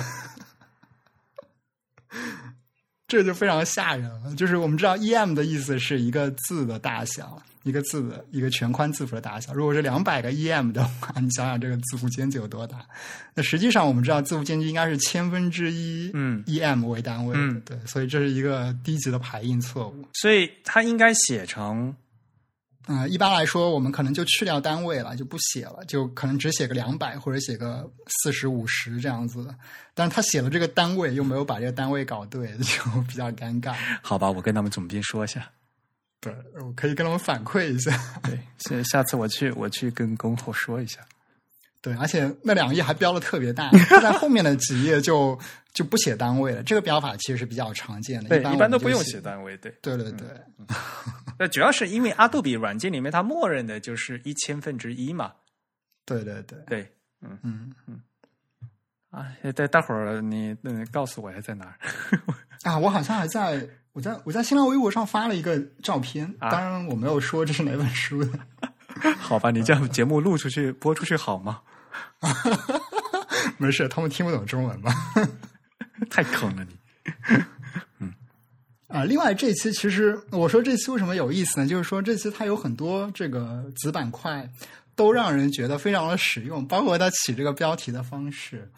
[3.07, 4.35] 这就非常吓人了。
[4.35, 9.53] 就是我们知道 em 的意思是一个字的大小，一个字的一个全宽字符的大小。
[9.53, 12.79] 如果是两百个 em 的话， 你想想这个字符间距有多大？
[13.35, 20.07] 那实际上我们知道字符间距应该是千分之一嗯 em 为单位的，嗯对，所以这是一个低级的排印错误。
[20.15, 21.95] 所以它应该写成
[22.87, 29.55] 呃，一般来说，我们可能就去掉单位了，就不写了，就可能只写个两百或者写个四十五十这样子的。
[29.95, 33.75] 但是他写了这个单位，又没有把这个单位搞对， 就比较尴尬。
[34.03, 35.49] 好吧，我跟他们总编说一下。
[36.21, 37.91] 对，我可以跟他们反馈一下。
[38.23, 41.01] 对，下下次我去我去跟恭候说一下。
[41.83, 45.39] 对，而且那两页还标的特别大， 他在后面的几页就
[45.73, 46.63] 就不写单位了。
[46.63, 49.19] 这个标法其实是比较常见的，对，般一般都不用写。
[49.19, 49.57] 单位。
[49.57, 50.29] 对， 对对对，
[51.39, 55.33] 那主要是因为阿杜比软件里面它默认的就是一千分之一嘛。
[56.05, 56.93] 对对对，对，
[57.23, 58.01] 嗯嗯嗯
[59.11, 61.79] 啊，待待会儿你嗯告诉我还在哪儿。
[62.65, 68.39] 啊，我好像还在我在我在新浪微博上发了一个照片，啊当然我没有说这是哪本书的。
[69.19, 71.61] 好吧，你这样节目录出去播出去好吗？
[73.57, 74.93] 没事，他们听不懂中文嘛。
[76.09, 76.77] 太坑了你。
[77.99, 78.13] 嗯
[78.89, 81.67] 啊，另外这期其实我说这期为什么有意思呢？
[81.67, 84.49] 就是说这期它有很多这个子板块
[84.95, 88.71] 都让人觉得非常的实用，包括它起这个标题的方式。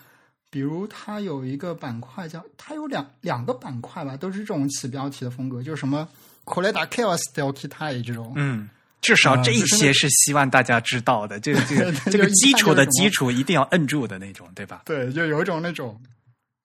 [0.53, 6.07] 比如它有一个板块叫，它有两两个板块吧，都是这种起标题的风格，就是什么
[6.45, 8.35] k o l e d a chaos del kitai 这种。
[8.37, 8.69] 嗯，
[9.01, 11.41] 至少这一些是希望大家知道的。
[11.41, 14.83] 这个 这个这个基础的基础一定要摁住的那种，对吧？
[14.85, 15.99] 对，就有一种那种，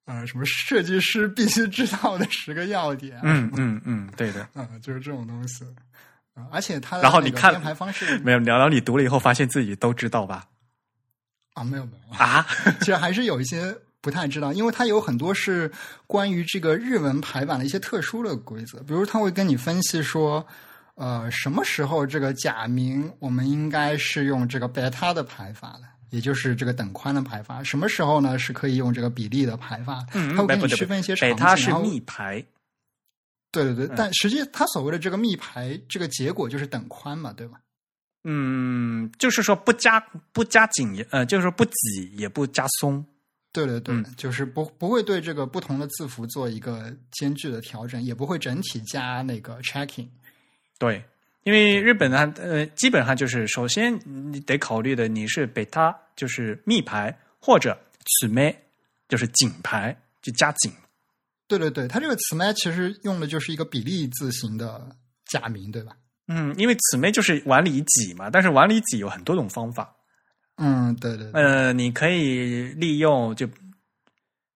[0.03, 3.17] 呃，什么设计师必须知道的十个要点。
[3.23, 4.45] 嗯嗯嗯，对的。
[4.55, 5.63] 嗯，就是这种东西。
[6.33, 10.45] 啊，而且它的然后你看编排方式 没有聊聊，你读了以后发现自己都知道吧？
[11.57, 12.45] 啊，没有没有，啊，
[12.79, 15.71] 其实还是有一些不太知道，因为它有很多是
[16.05, 20.45] 关于这个日文排版的一些特殊的规则，比如他会跟你分析说，
[20.95, 25.81] 呃，什么时候这个假名我们应该是用这个贝塔的排法的。
[26.09, 30.05] 也就是这个等宽的排法，什么时候呢是可以用这个比例的排法？
[30.13, 31.67] 嗯，它会跟你区分一些北场景。
[31.67, 32.41] 然后密排，
[33.51, 37.59] 对对对，嗯但实际它所谓的这个密排，这个结果就是等宽嘛，对吧？
[38.30, 39.97] 嗯，就是说不加
[40.34, 43.05] 不加紧，呃，就是说不挤也不加松。
[43.53, 50.09] 对对对，嗯就是不不会对这个不同的字符做一个间距的调整，也不会整体加那个 checking。
[50.78, 51.01] 对，
[51.43, 57.80] 因为日本呢，呃，基本上就是首先你得考虑的，你是北它就是密牌或者
[58.19, 58.53] 此妹
[59.07, 60.69] 就是紧牌，就加紧。
[61.47, 64.93] 对对对，它这个词麦其实用的就是一个比例字形的
[65.25, 65.95] 假名，对吧？
[66.28, 69.95] 嗯，因为姊妹就是往里挤嘛，但是往里挤有很多种方法。
[70.57, 73.47] 嗯，对对对，呃，你可以利用就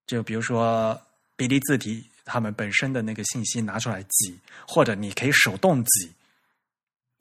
[0.06, 1.00] 就比如说
[1.36, 6.12] 比例字体它们本身的那个信息拿出来挤，或者你可以手动挤。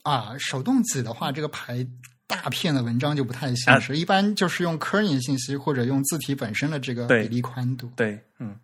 [0.04, 1.86] 啊，手动挤的话，这个排
[2.26, 7.92] 大片的文章就不太啊现实，一般就是用 kerning 信息或者用字体本身的这个比例宽度。
[7.96, 8.56] 对，嗯，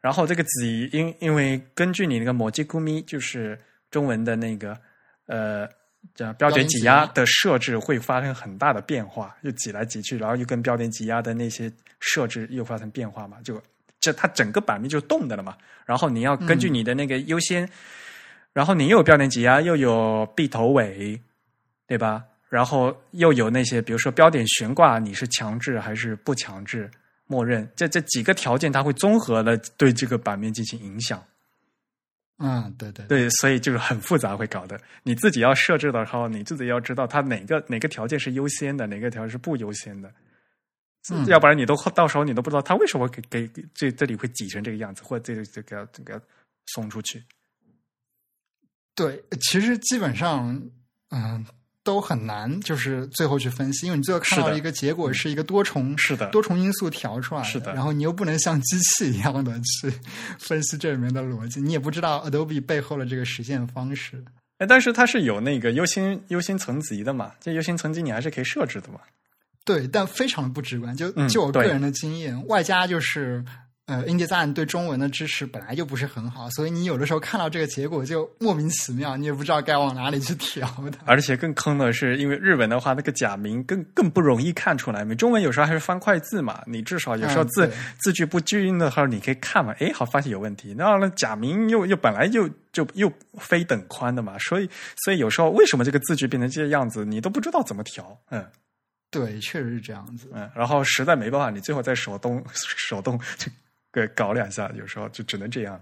[0.00, 3.56] 然后这个挤，因因为根据你那个摩吉咕咪，就是
[3.88, 4.76] 中文的那个
[5.30, 5.68] 呃
[6.14, 11.70] 叫标点挤压的设置，会发生很大的变化，又挤来挤去，然后又跟标点挤压的那些
[12.00, 13.62] 设置又发生变化嘛，就
[14.00, 15.56] 这它整个版面就动的了嘛。
[15.86, 17.68] 然后你要根据你的那个优先，
[18.52, 21.20] 然后你又有标点挤压，又有闭头尾，
[21.86, 22.24] 对吧？
[22.48, 26.90] 然后又有那些，比如说标点悬挂，你是强制还是不强制？
[27.26, 31.22] 默认这这几个条件，它会综合的对这个版面进行影响。
[32.42, 34.80] 嗯，对对对，所以就是很复杂，会搞的。
[35.02, 40.10] 你自己要设置的时候，你自己要知道它哪个哪个条件是优先的，哪个条件是不优先的。
[41.10, 46.22] 嗯要不然你都到时候你都不知道它为什么给给给这这里会挤成这个样子，或者这个这个这个
[46.66, 47.22] 送出去。
[48.94, 50.60] 对，其实基本上，
[51.10, 51.44] 嗯、
[51.82, 59.92] 都很难，就是最后去分析，因为你最后看到一个结果是一个多重是的多重因素调出来是的然后你又不能像机器一样的去
[60.38, 64.22] 分析这里面的逻辑，你也不知道 Adobe 背后的这个实现方式。
[64.58, 69.00] 哎，但是它是有那个优先优先层级的嘛，这优先层级你还是可以设置的嘛。
[69.64, 70.94] 对，但非常的不直观。
[70.96, 73.44] 就就我个人的经验，外加就是
[73.90, 80.98] 呃，InDesign 对中文的支持本来就不是很好，所以你有的时候看到这个结果就莫名其妙，你也不知道该往哪里去调的。
[81.04, 85.02] 而且更坑的是，因为日文的话，那个假名更更不容易看出来。
[85.02, 90.72] 你中文有时候还是方块字嘛，你至少有时候嗯字、对字句不均的话，你可以看嘛，诶，好发现有问题。
[90.78, 94.70] 然后呢，假名又又本来就就又非等宽的嘛，所以
[95.04, 98.16] 所以有时候为什么这个字句变成这个样子，你都不知道怎么调。
[98.30, 98.46] 嗯
[99.12, 100.30] 对，确实是这样子。
[100.32, 103.50] 嗯，然后实在没办法，你最后再手动手动就
[103.92, 105.80] 给搞两下，有时候就只能这样。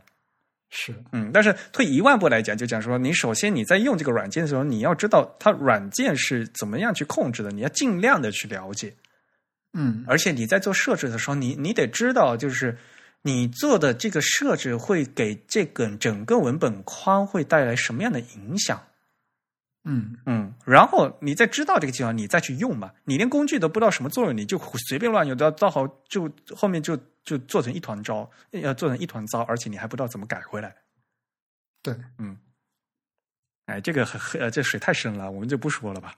[0.71, 8.95] 是，嗯，但是退一万步来讲，就讲说，你首先你在用这个软件的时候，你要知道它软件是怎么样去控制的，你要尽量的去了解。
[9.73, 12.77] 嗯，而且你在做设置的时候，你你得知道，就是
[13.23, 18.83] 你做的这个设置会给这个整个文本框会带来什么样的影响。
[19.85, 22.91] 嗯，嗯，然后你再知道这个情况，你再去用嘛。
[23.05, 26.99] 你连工具都不知道什么作用，你就随便乱用，到到好就后面就
[27.29, 30.74] 就做成一团糟，要，做成一团糟，而且你还不知道怎么改回来。
[31.83, 32.39] 对，嗯
[33.66, 34.07] 哎，这个
[34.41, 36.14] 呃，这水太深了，我们就不说了吧。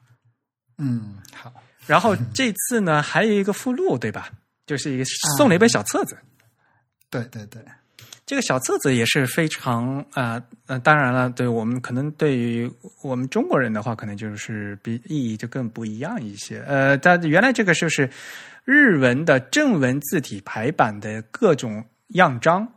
[0.79, 1.53] 嗯，好，
[1.85, 4.31] 然后这次呢，还有一个附录，对吧？
[4.67, 5.05] 就是一个
[5.37, 6.17] 送了一本小册子。
[7.11, 7.61] 对对对，
[8.27, 12.71] 这个小册子也是非常啊呃呃，当然了，对我们可能对于
[13.03, 16.63] 我们中国人的话，可能就是比意义就更不一样一些。
[16.67, 18.09] 呃，但原来这个就是
[18.65, 22.73] 日文的正文字体排版的各种样章。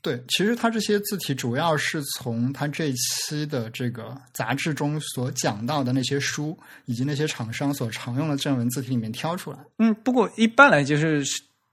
[0.00, 9.58] 对，其实它这些字体主要是从它这一期的这个杂志中所讲到的那些书，以及那些厂商所常用的正文字体里面挑出来。
[9.78, 11.22] 嗯，不过一般来就是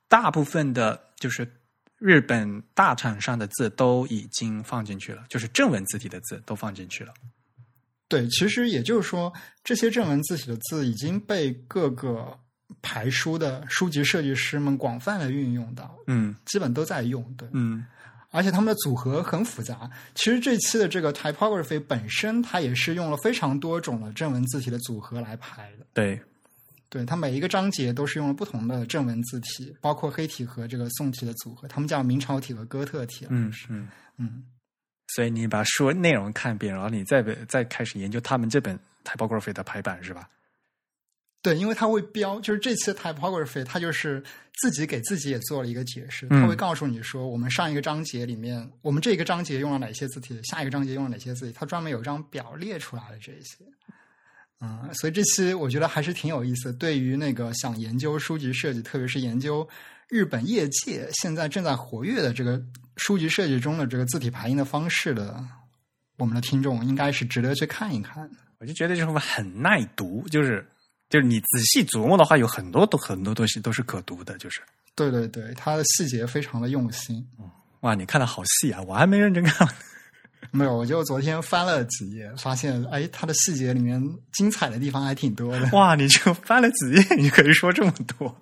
[0.08, 1.46] 大部分的，就是
[2.02, 7.14] 日本大厂上的字都已经放进去了，就是正文字体的字都放进去了。
[8.08, 9.32] 对，其实也就是说，
[9.64, 12.36] 这些正文字体的字已经被各个
[12.82, 17.24] 排书的书籍设计师们广泛的运用到，嗯基本都在用。
[17.36, 17.86] 对，嗯
[18.32, 19.88] 而且他们的组合很复杂。
[20.16, 25.86] 其实这期的这个 typography 本身，它也是用了非常多种的正文字体的组合来排的。
[25.94, 26.20] 对，
[26.92, 33.26] 对，它每一个章节都是用了不同的正文字体，包括黑体和这个宋体的组合，他们叫明朝体和哥特体。
[33.30, 33.88] 嗯嗯。
[34.18, 34.44] 嗯，
[35.08, 40.30] 所以你把书内容看遍，然后你再再开始研究他们这本 typography 的排版是吧？
[41.42, 44.22] 对，因为它会标，就是这次的 typography，它就是
[44.58, 53.66] 自己给自己也做了一个解释，嗯它会告诉你说，我们上一个章节里面，我们这个章节用了哪些字体，下一个章节用了哪些字体，它专门有一张表列出来了这些。
[54.64, 56.74] 嗯，所以这期我觉得还是挺有意思的。
[56.78, 59.68] 对于那个想研究书籍设计，特别是研究
[60.08, 62.62] 日本业界现在正在活跃的这个
[62.96, 65.44] 书籍设计中的这个字体排印的方式的，
[66.18, 68.36] 我们的听众应该是值得去看一看的。
[68.60, 70.64] 我就觉得这种很耐读，就是
[71.10, 74.62] 就是你仔细琢磨的话，有很多都很多东西都是可读的，就是
[74.94, 77.28] 对对对，它的细节非常的用心。
[77.80, 79.68] 哇，你看的好细啊，我还没认真看。
[80.52, 84.02] 没有，我就昨天翻了几页，发现哎，它的细节里面
[84.34, 85.70] 精彩的地方还挺多的。
[85.74, 88.36] 哇，你就翻了几页，你可以说这么多。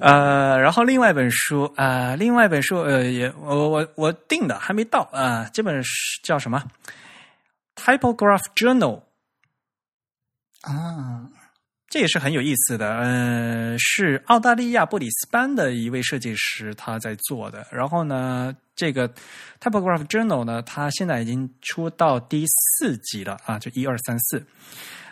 [0.00, 6.62] 呃，然后另外一本书啊、呃另外一本书呃，也我我我订的还没到啊、这本是叫什么
[7.74, 9.02] ？Typograph Journal，
[10.62, 11.28] 啊，
[11.88, 12.96] 这也是很有意思的。
[12.98, 17.66] 呃，是澳大利亚布里斯班的一位设计师他在做的。
[17.72, 19.08] 然后呢，这个
[19.60, 24.46] Typograph Journal 呢，它现在已经出到第四集了啊，就一二三四。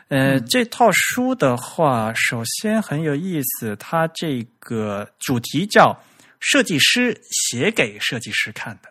[0.09, 5.99] 呃，这套书的话，首先很有意思，它这个主题叫
[6.39, 8.91] “设计师写给设计师看的”。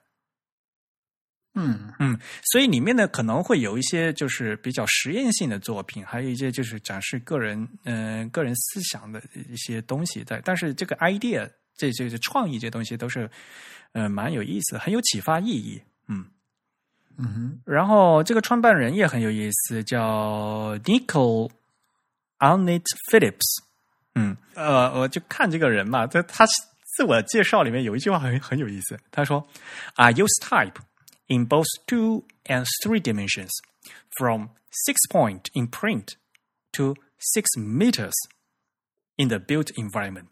[1.58, 2.20] 嗯嗯，
[2.52, 10.42] 所以里面呢可能会有一些就是比较实验性的作品，还有一些就是展示个人嗯、呃个人思想的一些东西在。
[10.44, 13.30] 但是这个 idea 这这这创意这东西都是
[13.94, 15.82] 呃蛮有意思的，很有启发意义。
[16.08, 16.26] 嗯，
[17.18, 21.50] 嗯哼然后这个创办人也很有意思，叫 Nicole
[22.40, 23.64] Arnett Phillips。
[24.16, 26.46] 嗯，呃，我就看这个人嘛，他他
[26.98, 29.46] 自我介绍里面有一句话很很有意思，他说
[29.96, 30.76] ：“I use type
[31.27, 33.51] in both two and three dimensions.
[34.17, 36.17] from six point in print
[36.73, 38.15] to six meters
[39.17, 40.31] in the built environment。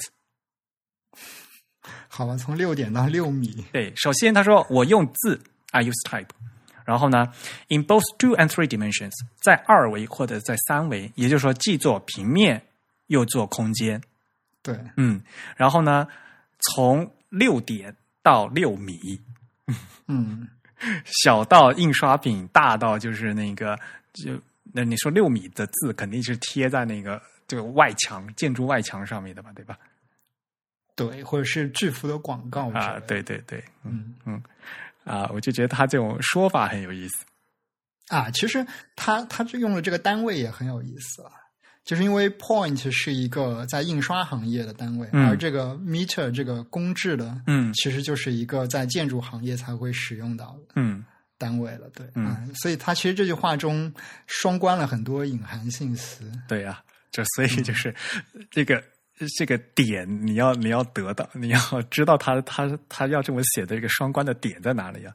[2.09, 3.65] 好吧，从六点到六米。
[3.73, 5.41] 对，首先他说我用字，
[5.71, 6.29] I use type。
[6.85, 7.33] 然后呢，
[7.69, 9.13] in both two and three dimensions，
[9.43, 12.67] 在二维或者在三维，也就是说既做平面
[13.07, 14.03] 又做空间。
[14.63, 15.23] 对，嗯，
[15.57, 16.09] 然后呢，
[16.61, 19.21] 从六点到六米，
[20.07, 20.49] 嗯，
[21.06, 23.80] 小到印刷品，大到就是那个
[24.14, 24.40] 就
[24.74, 29.78] 那你说六米的字肯定是贴在那个这个外墙建筑外墙上面的吧，对吧？
[30.96, 34.42] 对，或者是制服的广告啊，对对对，嗯嗯，
[35.04, 37.26] 啊，我就觉得他这种说法很有意思
[38.10, 38.30] 啊。
[38.30, 38.66] 其实
[38.96, 41.32] 他他这用的这个单位也很有意思啊，
[41.84, 51.04] 就是因为 point 是一个在印刷行业的单位，嗯而这个 meter 这个公制的，嗯其实就是一个在建筑行业才会使用到的嗯
[51.38, 51.90] 单位了。
[51.94, 53.94] 对，嗯啊所以他其实这句话中
[54.28, 56.32] 双关了很多隐含性词。
[56.48, 56.82] 对呀、
[57.12, 57.94] 就所以就是
[58.50, 58.84] 这个。
[59.38, 61.60] 这个点你要你要得到，你要
[61.92, 65.14] 知道他他他要这么写的这个双关的点在哪里啊？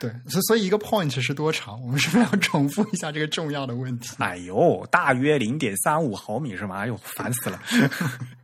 [0.00, 1.80] 对，所以所以一个 point 是多长？
[1.82, 4.16] 我们是不是要重复一下这个重要的问题？
[4.18, 6.78] 哎呦，大约零点三五毫米是吗？
[6.78, 7.62] 哎呦，烦死了！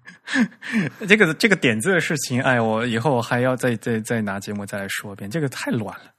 [1.09, 6.13] 这个这个点字的事情，哎，我以后还要再再再拿节目再来说一遍，这个太乱了。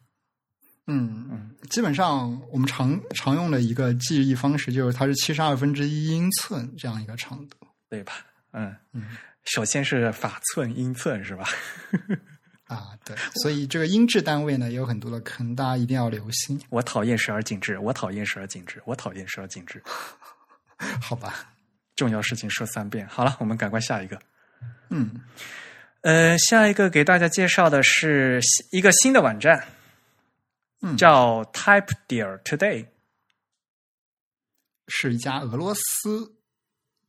[0.87, 7.57] 嗯嗯，基本上我们常常用的一个记忆方式就是它是七十二分之一英寸这样一个长度。
[7.89, 8.13] 对吧？
[8.51, 9.03] 嗯嗯，
[9.45, 11.47] 首先是法寸、英寸是吧？
[12.67, 19.81] 啊，对，所以这个音质单位呢也有很多的坑，大家一定要留心，我讨厌十二进制，我讨厌十二进制，我讨厌十二进制。
[21.01, 21.49] 好吧？
[21.95, 23.07] 重要事情说三遍。
[23.07, 24.19] 好了，我们赶快下一个。
[24.89, 25.21] 嗯
[26.01, 28.39] 呃，下一个给大家介绍的是
[28.71, 29.67] 一个新的网站，
[30.81, 32.85] 嗯，叫 Type Dear Today。
[34.87, 36.35] 是一家俄罗斯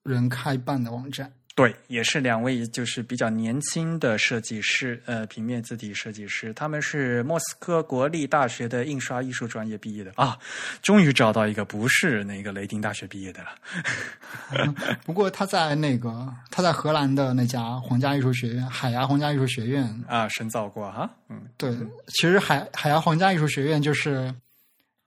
[0.03, 1.33] 人开办的网站。
[1.59, 10.13] 对，也是两位就是比较年轻的设计师，呃，平面字体设计师，他们是莫斯科国立大学的印刷艺术专业毕业的。
[10.15, 10.39] 啊，
[10.83, 14.73] 终于找到一个不是那个雷丁大学毕业的了。
[15.05, 24.33] 不过他在那个他在荷兰的那家皇家艺术学院海牙皇家艺术学院，啊，深造过哈，嗯，对，其实海海牙皇家艺术学院就是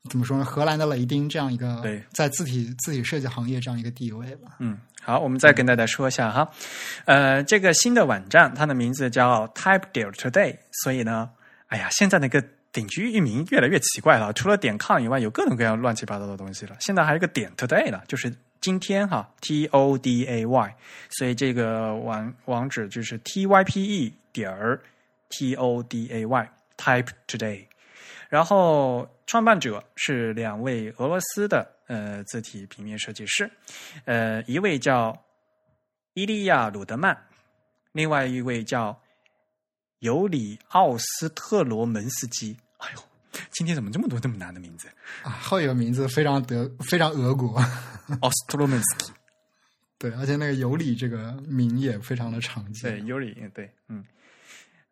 [0.09, 0.43] 怎么说呢？
[0.43, 4.55] 荷兰的雷丁这样一个对在字体字体设计行业这样一个地位吧。
[4.59, 6.49] 嗯，好，我们再跟大家说一下哈，
[7.05, 11.29] 呃，这个新的网站它的名字叫 Type Deal Today，所以呢，
[11.67, 12.43] 哎呀，现在那个
[12.73, 16.75] 顶级域名越来越奇怪了，除了点 com 以外，有各种各样乱七八糟的东西了。
[16.79, 20.75] 现在还有一个点 Today 呢，就是今天哈，T O D A Y，
[21.09, 24.81] 所以这个网网址就是 T Y P E 点儿
[25.29, 27.65] T O D A Y Type Today。
[28.29, 33.49] 然后创办者是两位俄罗斯的呃字体平面设计师，
[34.03, 35.17] 呃，一位叫
[36.15, 37.17] 伊利亚·鲁德曼，
[37.93, 39.01] 另外一位叫
[39.99, 42.57] 尤里奥斯特罗门斯基。
[42.79, 43.01] 哎呦，
[43.51, 44.89] 今天怎么这么多这么难的名字？
[45.23, 47.57] 啊，后一个名字非常德，非常俄国。
[48.19, 49.13] 奥斯特罗门斯基，
[49.97, 52.91] 对，而且那个尤里这个名也非常的常见。
[52.91, 54.03] 对，尤里，对，嗯，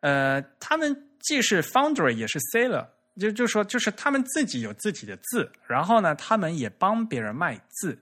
[0.00, 2.86] 呃，他们既是 founder 也是 seller，
[3.20, 7.96] 就就说就是他们自己有自己的字，然后呢，他们也帮别人卖字，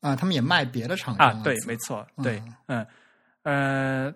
[0.00, 2.84] 啊，他们也卖别的厂商啊，对，没错，对嗯，
[3.44, 4.14] 嗯，呃，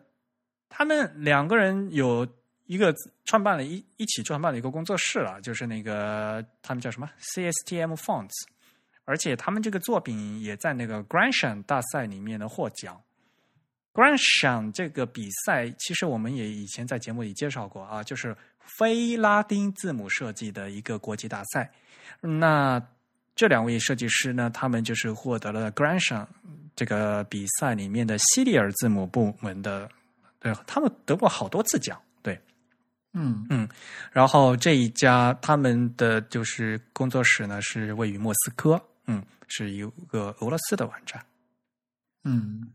[0.69, 2.27] 他们两个人有
[2.67, 2.93] 一个
[3.25, 8.35] 创办了一一起创办了一个工作室了，就是那个他们叫什么 CSTM Fonts，
[9.05, 13.01] 而且他们这个作品也在那个 Grandson 大赛里面呢获奖。
[13.93, 18.37] Grandson 这个比赛，其实我们也以前在节目里介绍过啊，就是
[18.79, 21.71] 非拉丁字母设计的一个国际大赛。
[22.21, 22.81] 那
[23.35, 26.27] 这两位设计师呢，他们就是获得了 Grandson
[26.75, 29.89] 这个比赛里面的西里尔字母部门的，
[30.39, 32.41] 对他们得过好多次奖，对。
[33.13, 33.69] 嗯
[34.13, 41.25] 然后这一家他们的就是工作室呢是位于莫斯科，嗯，是一个俄罗斯的网站。
[42.25, 42.69] 嗯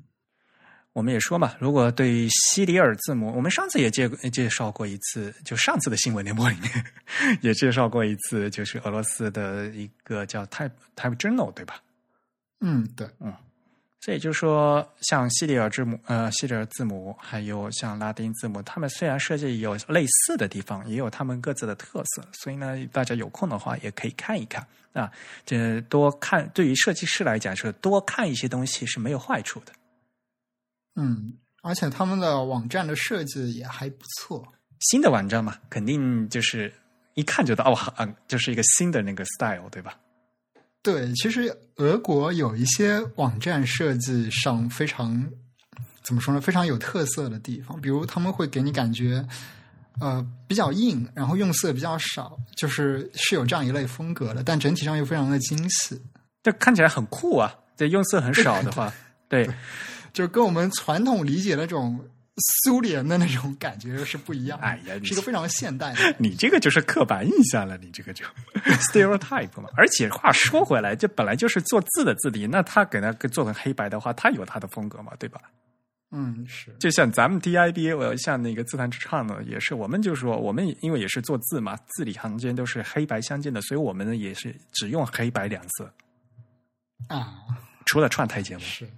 [0.93, 6.85] 我们也说嘛，如果对于西里尔字母，我们上次也介介绍过一次，就上次的新闻联播里面
[7.41, 11.81] 也介绍过一次，就是俄罗斯的一个叫 Type Type Journal，对吧？
[12.59, 13.33] 嗯，对，嗯
[14.03, 25.11] 所以就是说，像西里尔字母，呃，西里尔字母，还有像拉丁字母，他们虽然设计有类似的地方，也有他们各自的特色，所以呢，大家有空的话也可以看一看啊。
[25.45, 29.71] 这多看，对于设计师来讲，是多看一些东西是没有坏处的。
[30.95, 34.45] 嗯，而且他们的网站的设计也还不错。
[34.79, 36.73] 新的网站嘛，肯定就是
[37.13, 39.97] 一看就到哦，嗯，就是一个新的那个 style，对吧？
[40.81, 45.31] 对，其实俄国有一些网站设计上非常
[46.01, 49.23] 怎么说呢，非常有特色的地方，比如他们会给你感觉
[49.99, 56.01] 呃比较硬，然后用色比较少，就是是有这样一类风格的，但整体上又非常的精细，
[56.41, 57.55] 这看起来很酷啊！
[57.77, 58.91] 这用色很少的话，
[59.29, 59.47] 对，
[60.13, 61.99] 就跟我们传统理解的那种。
[62.63, 65.99] 苏联的那种感觉是不一样，哎呀，是一个非常现代的。
[66.17, 68.25] 你这个就是刻板印象了，你这个就
[68.79, 69.69] stereotype 嘛。
[69.75, 75.39] 而且话说回来，这本来就是做字的字体，那他给他做成黑白的话，他有他的风格嘛，对吧？
[76.11, 76.73] 嗯，是。
[76.79, 85.93] 就像咱们 DIB，我像那个自弹自唱呢，也是我们就说，我们因为也是做字嘛，字里行间都是黑白相间的，所以我们呢也是只用黑白两色
[87.07, 87.35] 啊。
[87.85, 88.89] 除了串台节目是，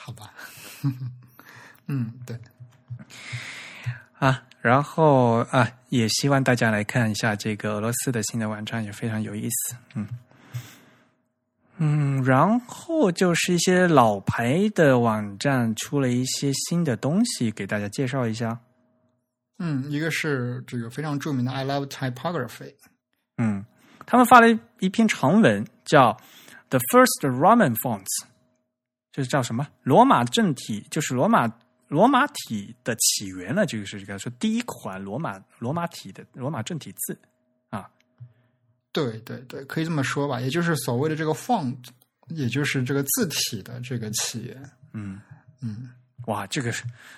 [0.00, 0.32] 好吧？
[1.88, 2.38] 嗯，对。
[4.18, 9.76] 啊，然后啊，也希望大家来看一下这个俄罗斯的新的网站，也非常有意思。
[9.94, 10.08] 嗯
[11.78, 18.58] 嗯，然后就是一些老牌的网站出了一些新的东西，给大家介绍一下。
[19.58, 22.74] 嗯，一个是这个非常著名的 I Love Typography。
[23.36, 23.64] 嗯，
[24.06, 24.46] 他们发了
[24.78, 26.16] 一篇长文，叫
[26.70, 28.24] The First Roman Fonts，
[29.18, 31.52] 就是叫什么罗马正体，就是罗马。
[31.88, 37.18] 罗马体的起源呢，就是这个说第一款罗马罗马体的罗马正体字
[37.70, 37.88] 啊，
[38.92, 41.78] 对对对，可以这么说吧，也就是所谓的这个 font，
[42.26, 44.70] 也就是这个字体的这个起源。
[44.92, 45.18] 嗯
[45.62, 45.88] 嗯，
[46.26, 46.70] 哇，这个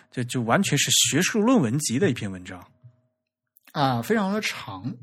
[0.09, 2.64] 这就完全是学术论文级的一篇文章
[3.72, 4.94] 啊，非常的长。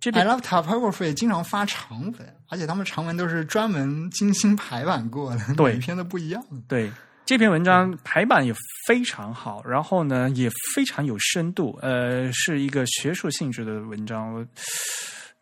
[0.00, 6.44] 对，I love typography 经常发长文，而且他们长文都是专门精心排版过的，每篇都不一样。
[6.66, 6.90] 对。
[7.26, 8.54] 这篇文章排版也
[8.86, 14.48] 非常好，然后呢也非常有深度，呃，是一个学术性质的文章。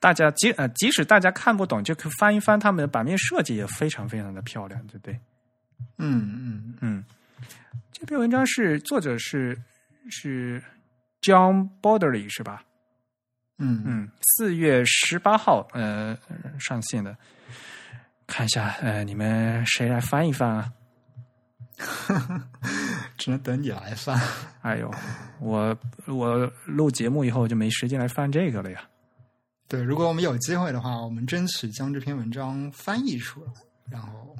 [0.01, 5.15] 大家即呃即使大家看不懂，就可翻一翻他们的版面设计也非常非常的漂亮，对不对？
[5.99, 7.05] 嗯嗯嗯。
[7.93, 9.57] 这篇文章是作者是
[10.11, 10.61] 是
[11.23, 12.65] John Borderly 是吧？
[13.59, 16.17] 嗯嗯，四月十八号呃
[16.59, 17.17] 上线的，
[18.27, 20.73] 看一下呃你们谁来翻一翻啊？
[23.19, 24.19] 只能等你来翻。
[24.63, 24.91] 哎呦，
[25.41, 25.77] 我
[26.07, 28.83] 我录节目以后就没时间来翻这个了呀。
[29.69, 33.53] 对，如果我们有机会的话，我们争取将这篇文章翻译出来，
[33.91, 34.37] 然后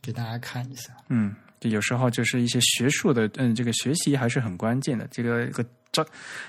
[0.00, 0.92] 给大家看一下。
[1.08, 5.06] 嗯，有时候就是一些学术的，嗯，这个学习还是很关键的。
[5.10, 6.06] 这个个这，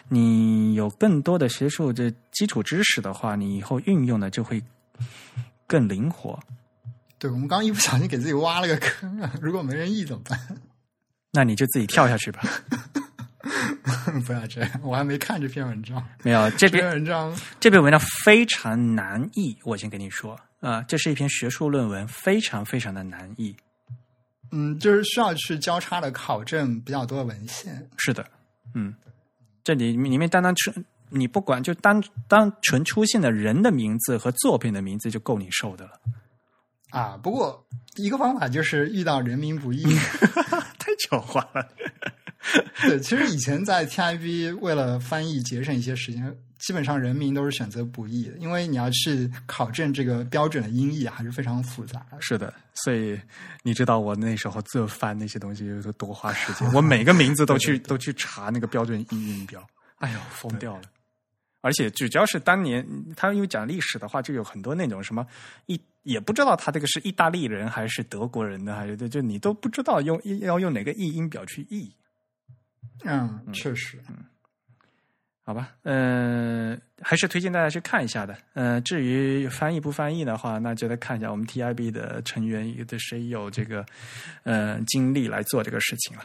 [0.10, 4.64] 你有更多的学术的基础知识的话，你以后运用的就会
[5.66, 6.40] 更灵活。
[7.18, 9.32] 对，我们刚一不小心给自己挖了个坑啊！
[9.42, 10.40] 如果没人译怎么办？
[11.32, 12.42] 那你就自己跳下去吧。
[14.26, 16.04] 不要这样，我还没看这篇文章。
[16.24, 19.58] 没有这篇文章，这篇文章非常难译。
[19.64, 23.56] 我先跟你说啊，这是一篇学术论文，非常非常的难译。
[24.52, 27.88] 嗯，就是需要去交叉的考证比较多的文献。
[27.98, 28.26] 是的，
[28.74, 28.94] 嗯，
[29.64, 35.92] 这里里面单单纯你不管就单单纯出现的人的名字和作品的名字就够你受的了。
[36.90, 37.66] 啊，不过
[37.96, 39.84] 一个方法就是遇到人民不易，
[40.78, 41.68] 太狡猾了。
[42.82, 52.18] 对，其实以前在 TIB 为了翻译节省一些时间，基本上人民都是选择不易的，因为你要去考证这个标准的音译还是非常复杂的。
[52.22, 53.20] 是的，所以
[53.64, 59.62] 你知道我那时候做翻那些东西有多花时间， 我每个名字都去都去查那个标准音音标，
[59.98, 60.84] 哎呦，疯掉了。
[61.62, 62.86] 而且主要是当年
[63.16, 65.26] 他因为讲历史的话，就有很多那种什么
[65.66, 65.80] 一。
[66.04, 71.94] 也不知道他这个是意大利人还是德国人的，还是就你都不知道用要用哪个译音表去译。
[73.04, 74.16] 嗯，确实，嗯，
[75.52, 78.34] 好吧，嗯，还是推荐大家去看一下的。
[78.54, 83.86] 嗯，至于翻译不翻译的话，那就得看一下我们 TIB 的成员有的谁有这个
[84.44, 86.24] 呃精力来做这个事情了。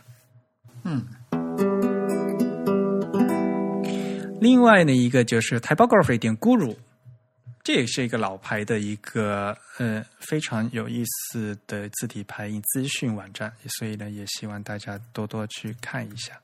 [0.85, 1.05] 嗯，
[4.41, 6.77] 另外呢一个就是 Typography 点 Guru。
[7.65, 16.41] 这也是一个老牌的一个呃非常有意思的字体排印资讯网站，所以呢，也希望大家多多去看一下。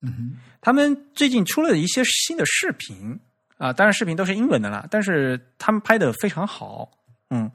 [0.00, 3.18] 嗯，他们最近出了一些新的视频
[3.56, 6.90] 啊，当然视频都是英文的啦，但是他们拍的非常好。
[7.30, 7.50] 嗯，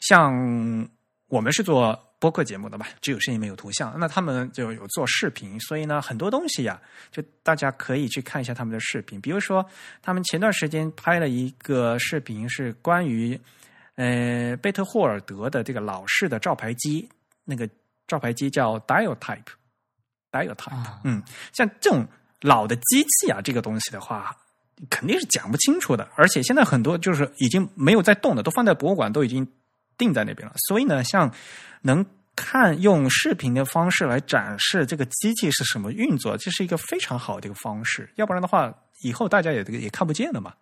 [0.00, 0.88] 像
[1.28, 1.98] 我们是做。
[2.22, 3.92] 播客节目的吧，只有声音没有图像。
[3.98, 6.80] 那他们就有做视频，所以呢，很多东西呀，
[7.10, 9.20] 就大家可以去看一下他们的视频。
[9.20, 9.68] 比如说，
[10.00, 13.36] 他们前段时间拍了一个视频，是关于
[13.96, 17.08] 呃贝特霍尔德的这个老式的照牌机，
[17.44, 17.68] 那个
[18.06, 19.50] 照牌机叫 Dial Type
[20.32, 20.72] Type，Dial Type。
[21.04, 21.22] 嗯，
[21.52, 22.06] 像这种
[22.40, 24.34] 老的机器啊，这个东西的话，
[24.90, 26.08] 肯定是讲不清楚的。
[26.16, 29.46] 而且现在很多就是已经没有在动的，都放在博物馆，都已经
[29.96, 30.54] 定在那边了。
[30.66, 31.32] 所以呢，像
[31.82, 32.04] 能
[32.34, 38.10] 看用视频的方式来展示这个机器是什么运作，这是一个非常好的一个方式。
[38.16, 40.54] 要不然的话，以后大家也也看不见了嘛。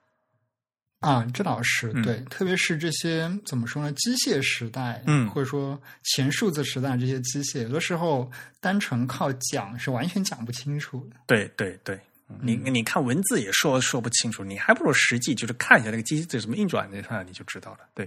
[1.00, 3.90] 啊，这倒是嗯对，特别是这些怎么说呢？
[3.92, 11.16] 机械时代，嗯或者说前数字时代这些机械，有的时候单纯靠讲是完全讲不清楚的。
[11.26, 11.98] 对对对，
[12.42, 17.78] 你你看文字也说说不清楚，你还不如实际就是看一下那个机器怎么运转的，看你就知道了。
[17.94, 18.06] 对，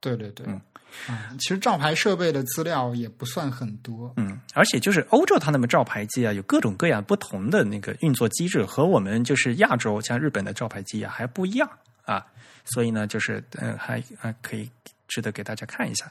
[0.00, 0.60] 对对对，嗯
[1.08, 4.14] 啊，其实照牌设备的资料也不算很多。
[4.16, 11.68] 嗯，而且就是欧洲它那么照牌机啊，有各种各样不同的那个运作机制，和我们就是亚洲像日本的照牌机啊还不一样
[12.08, 12.24] 啊，
[12.64, 14.68] 所以呢，就是嗯、呃还还可以
[15.06, 16.10] 值得给大家看一下。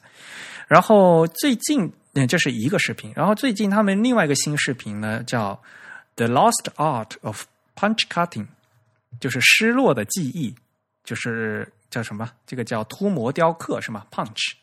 [0.67, 5.53] 然后最近，嗯，这是一个视频，然后最近他们另外一个新视频呢，叫
[6.15, 7.45] 《The Lost Art of
[7.75, 8.45] Punch Cutting》，
[9.19, 10.53] 就是失落的记忆，
[11.03, 12.31] 就是叫什么？
[12.45, 14.53] 这个叫脱模雕刻是吗？Punch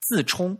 [0.00, 0.58] 自冲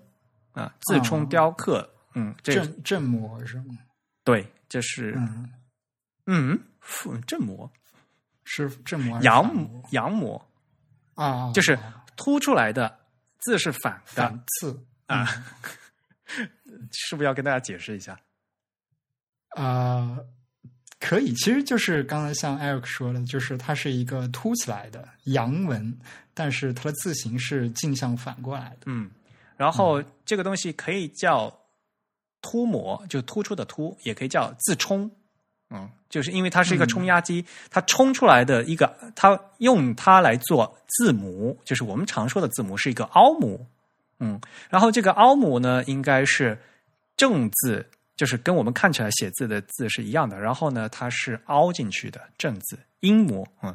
[0.53, 3.77] 啊，自冲哦雕刻，嗯，这正正模是吗？
[4.23, 5.53] 对，这是嗯，
[6.27, 7.69] 嗯，复正模、
[8.45, 10.49] 是正模还是阳反模阳模，
[11.15, 11.53] 啊？
[11.53, 11.79] 就是
[12.17, 12.99] 凸出来的
[13.39, 15.27] 字是反的反刺啊，
[16.93, 18.19] 是不是要跟大家解释一下？
[19.51, 20.19] 啊、
[20.99, 25.99] 可以，其实就是刚才像 Eric 说的，就是它是一个凸起来的阳文，
[26.33, 28.85] 但是它的字形是镜像反过来的。
[28.87, 29.11] 嗯，
[29.57, 31.55] 然后这个东西可以叫
[32.41, 35.11] 凸模，就突出的凸，也可以叫自冲。
[35.73, 43.67] 嗯，就是因为它是一个冲压机，它冲出来的一个，它用它来做字母，就是我们常说的字母是一个凹母。
[44.19, 44.39] 嗯，
[44.69, 46.57] 然后这个凹母呢，应该是
[47.17, 47.85] 正字，
[48.17, 50.39] 就是跟我们看起来写字的字是一样的。
[50.39, 53.47] 然后呢，它是凹进去的正字音模。
[53.63, 53.75] 嗯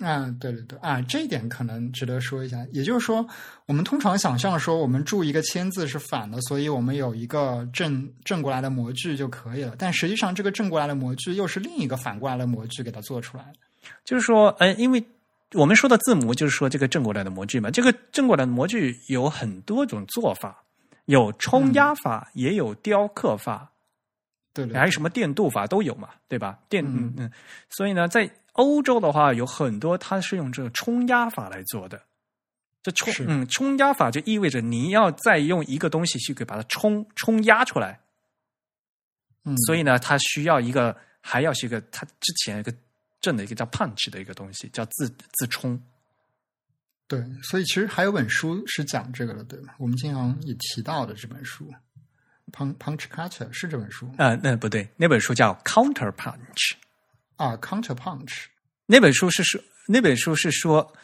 [0.00, 2.64] 啊，对对对，啊，这一点可能值得说一下。
[2.72, 3.26] 也就是说，
[3.66, 9.74] 我们通常想象说，我们注一个签字是反的，所以我们有一个正正过来的模具就可以了。
[9.76, 13.54] 但实际上，这个正过来的模具又是另一个反过来的模具给它做出来的。
[14.04, 15.04] 就是说，呃，因为
[15.54, 20.62] 我们说的字母就是说这个正过来的模具嘛，这个正过来的模具有很多种做法，
[21.06, 23.72] 有冲压法，也有雕刻法，
[24.52, 26.58] 对对还有什么电镀法都有嘛，对吧？
[26.68, 27.32] 电嗯嗯嗯，
[27.70, 32.02] 所以呢，在欧洲的话，有很多它是用这个冲压法来做的。
[32.82, 38.00] 这冲嗯冲压法就意味着你要再用一个东西去给把它冲冲压出来，
[39.44, 42.72] 嗯，所以呢，它需要一个还要是一个它之前一个
[43.20, 45.80] 正的一个叫 punch 的一个东西，叫自自冲。
[47.06, 49.74] 对，所以其实还有本书是讲这个的，对吗？
[49.78, 51.72] 我们经常也提到的这本书
[52.52, 56.74] ，Punch Punch Cutter 是这本书呃，那不对，那本书叫 Counter Punch。
[57.38, 58.44] 啊，Counter Punch
[58.86, 60.94] 那本书是说，那本书是说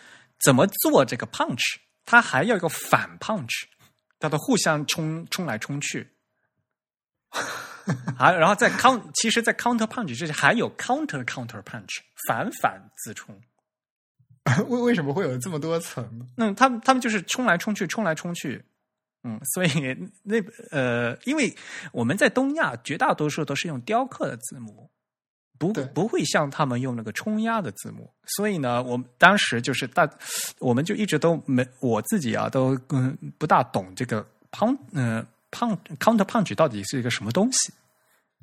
[0.44, 3.64] 怎么做这个 punch，它还要一个反 punch，
[4.18, 6.10] 它都互相冲冲来冲去。
[8.18, 13.38] 啊，然后在 count，其实，在 counter punch 之前还有 counter counter punch，反反自冲。
[14.68, 16.26] 为为什么会有这么多层呢？
[16.36, 18.64] 嗯，他们他们就是冲来冲去，冲来冲去。
[19.22, 19.70] 嗯，所以
[20.22, 20.36] 那
[20.70, 21.54] 呃，因为
[21.92, 24.90] 我们在东亚绝大多数都是用雕刻的字母，
[25.58, 28.10] 不对不会像他们用那个冲压的字幕。
[28.26, 30.08] 所以呢，我们当时就是大，
[30.58, 37.72] 我们就一直都没我自己啊，都嗯不大懂这个 punch 呃 punch counter punch 到底是一个什么东西。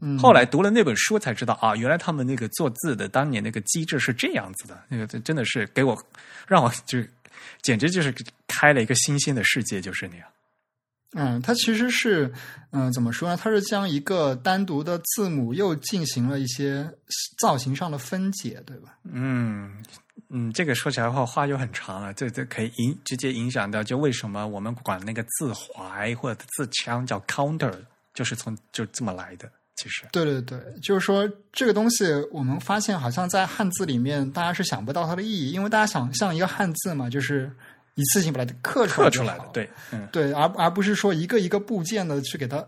[0.02, 4.84] 嗯，后来读了那本书才知道啊，原来他们那个做字的当年那个机制是这样子的。
[4.88, 5.96] 那个真的是给我
[6.48, 7.00] 让我就
[7.62, 8.14] 简直就是
[8.48, 10.28] 开了一个新鲜的世界，就是那样。
[11.14, 12.32] 嗯，它其实是，
[12.72, 13.38] 嗯、怎么说呢？
[13.42, 16.90] 它是将一个单独的字母又进行了一些
[17.40, 18.96] 造型上的分解，对吧？
[19.04, 19.84] 嗯
[20.30, 27.74] 嗯，这个说起来的话话又很长了，这这可以影直接影响到就为什么我们管那个字怀或者字腔叫 counter，
[28.14, 29.52] 就是从就这么来的。
[29.76, 37.52] 其实，对对对，就是说这个东西，我们发现好像在汉字里面，大家是想不到它的意义，因为大家想象一个汉字嘛，就是
[37.96, 42.66] 一次性把它刻出来刻出来的，对，嗯，对，而而不是说一个一个部件的去给它，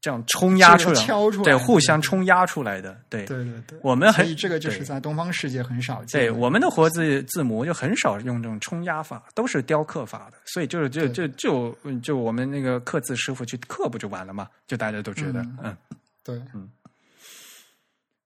[0.00, 6.26] 这样冲压出来，敲出来对，互相冲压出来的，对，对对对，我们很所以这个就是在东方世界很少见的。
[6.26, 14.48] 对我们的活字字母就很少用这种冲压法，都是雕刻法的，所以就是就就就就我们那个刻字师傅去刻不就完了嘛？
[14.66, 15.76] 就大家都觉得，嗯嗯。
[16.22, 16.40] 对，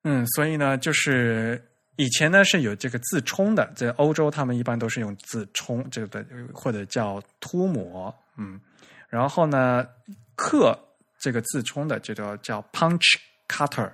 [0.03, 1.65] 嗯，所以呢，就是
[1.97, 8.61] 以前呢是有这个自冲的，在欧洲他们一般都是用自冲这个的，或者叫涂抹，嗯，
[9.09, 9.87] 然后呢
[10.35, 10.79] 刻
[11.21, 13.15] 这个自冲的就叫叫 punch
[13.49, 13.93] cutter，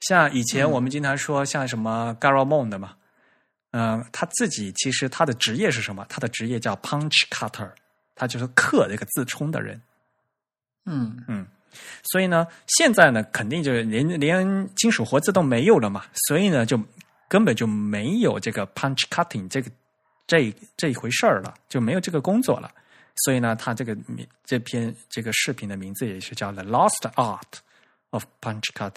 [0.00, 2.96] 像以前我们经常说，像什么 Garamond 嘛，
[3.72, 6.06] 嗯、他自己其实他的职业是什么？
[6.08, 7.72] 他的职业叫 punch cutter，
[8.14, 9.80] 他就是刻这个自冲的人。
[10.86, 11.24] 嗯。
[11.28, 11.46] 嗯
[12.02, 16.80] 所以呢，现在呢，肯定就是连连金属活字都没有了嘛，所以呢，就
[17.28, 19.70] 根本就没有这个 punch cutting 这个
[20.26, 22.70] 这这一回事儿了，就没有这个工作了。
[23.24, 27.58] 所以呢，他这个名这篇这个视频的名字也是叫《The Lost Art
[28.10, 28.90] of Punch Cutting》，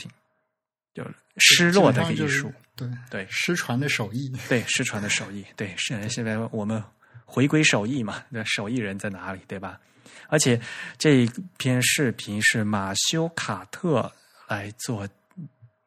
[0.94, 1.04] 就
[1.38, 4.32] 失落的艺术。，对对失传的手艺。
[4.48, 6.82] 对，失传的手艺，对，是现在我们
[7.26, 9.80] 回归手艺嘛，那手艺人在哪里，对吧？
[10.34, 10.60] 而且
[10.98, 14.12] 这一篇视频是马修卡特
[14.48, 15.08] 来做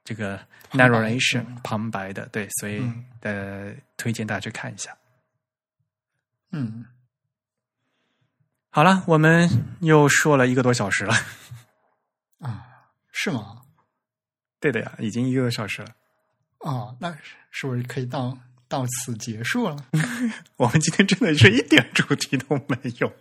[0.05, 0.39] 这个
[0.71, 4.97] narration 嗯旁白的，对，所以嗯呃，推荐大家去看一下。
[6.53, 6.85] 嗯，
[8.71, 9.51] 好了，我们
[9.81, 11.13] 又说了一个多小时了，
[12.39, 12.65] 啊，
[13.11, 13.63] 是吗？
[14.61, 15.89] 对的呀，已经一个多小时了。
[16.59, 17.13] 哦，那
[17.51, 19.77] 是不是可以到到此结束了？
[20.55, 23.13] 我们今天真的是一点主题都没有。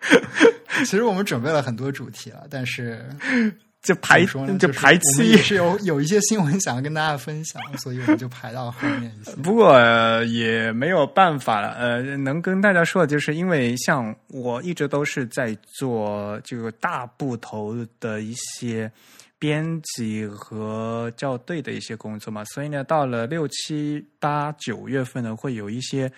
[0.84, 3.04] 其实我们准备了很多主题了，但是
[3.82, 4.58] 就排说呢？
[4.58, 9.32] 就排期是有有一些新闻想要跟大家分享，所以我们就排到后面一些。
[9.42, 11.70] 不过、呃也没有办法了。
[11.74, 18.90] 呃，能跟大家说的就是，因为像我一直都是在做这个大部头的一些
[19.38, 26.10] 编辑和校对的一些工作嘛，所以呢，到了六七八九月份呢，会有一些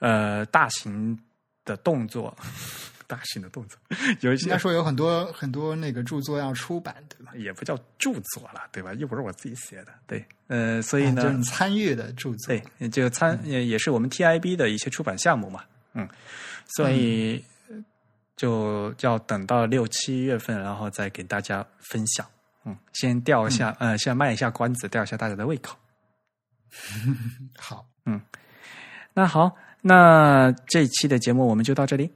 [0.00, 1.16] 呃大型
[1.64, 2.36] 的动作。
[3.08, 3.78] 大型的动作，
[4.20, 7.32] 有一些应该说有很多很多那个著作要出版，对吧？
[7.34, 8.92] 也不叫著作了，对吧？
[8.94, 12.54] 又不是我自己写的，对，呃，所以呢，啊就是参与的著作。
[12.78, 15.64] 对，就参也也是我们 TIB 的一些出版项目嘛，
[15.94, 16.06] 嗯，
[16.76, 17.42] 所以
[18.36, 22.24] 就要等到六七月份，然后再给大家分享。
[22.64, 25.74] 嗯，先吊一下，呃，先卖一下关子，吊一下大家的胃口。
[27.56, 28.20] 好，嗯
[29.14, 32.12] 那好，那这期的节目我们就到这里。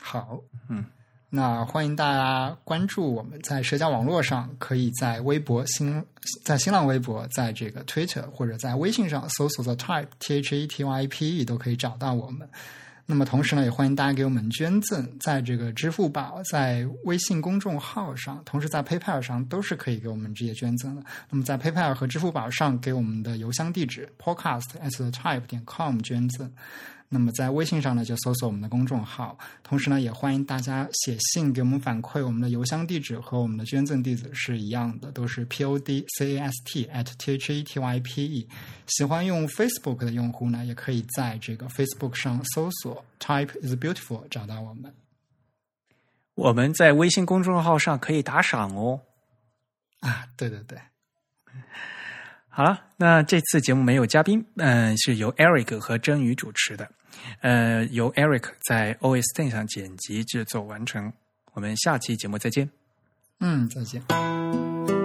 [0.00, 0.84] 好，嗯，
[1.28, 6.04] 那欢迎大家关注我们在社交网络上，可以在微博、新
[6.42, 12.48] 在新浪微博，在这个 Twitter 或者在微信上搜索 The Type T H E T Y P E 都可以找到我们。
[13.06, 21.02] 那么同时呢，也欢迎大家给我们捐赠，在这个支付宝、在微信公众号上，同时在 PayPal 上都是可以给我们直接捐赠的。
[21.28, 26.48] 那么在 PayPal 和支付宝上给我们的邮箱地址 podcast at the type 点 com 捐赠。
[27.12, 29.36] 那么在微信上呢，就搜索我们的公众号。
[29.64, 36.06] 同时呢，也欢迎大家写信给我们反馈，我们的邮箱地址和我们的捐赠地址是一样的，都是 podcast
[36.92, 38.46] at thetype。
[38.86, 44.94] 喜欢用 Facebook 的用户呢，也可以在这个 Facebook 上搜索 “Type is beautiful” 找到我们。
[46.36, 49.00] 我们在微信公众号上可以打赏哦。
[49.98, 50.78] 啊，对对对，
[52.48, 56.90] 好了，那这次节目没有嘉宾，嗯、是由 Eric 和真宇主持的，
[57.40, 61.12] 呃，由 Eric 在 OS Ten 上剪辑制作完成。
[61.52, 62.70] 我们下期节目再见。
[63.40, 64.99] 嗯，再见。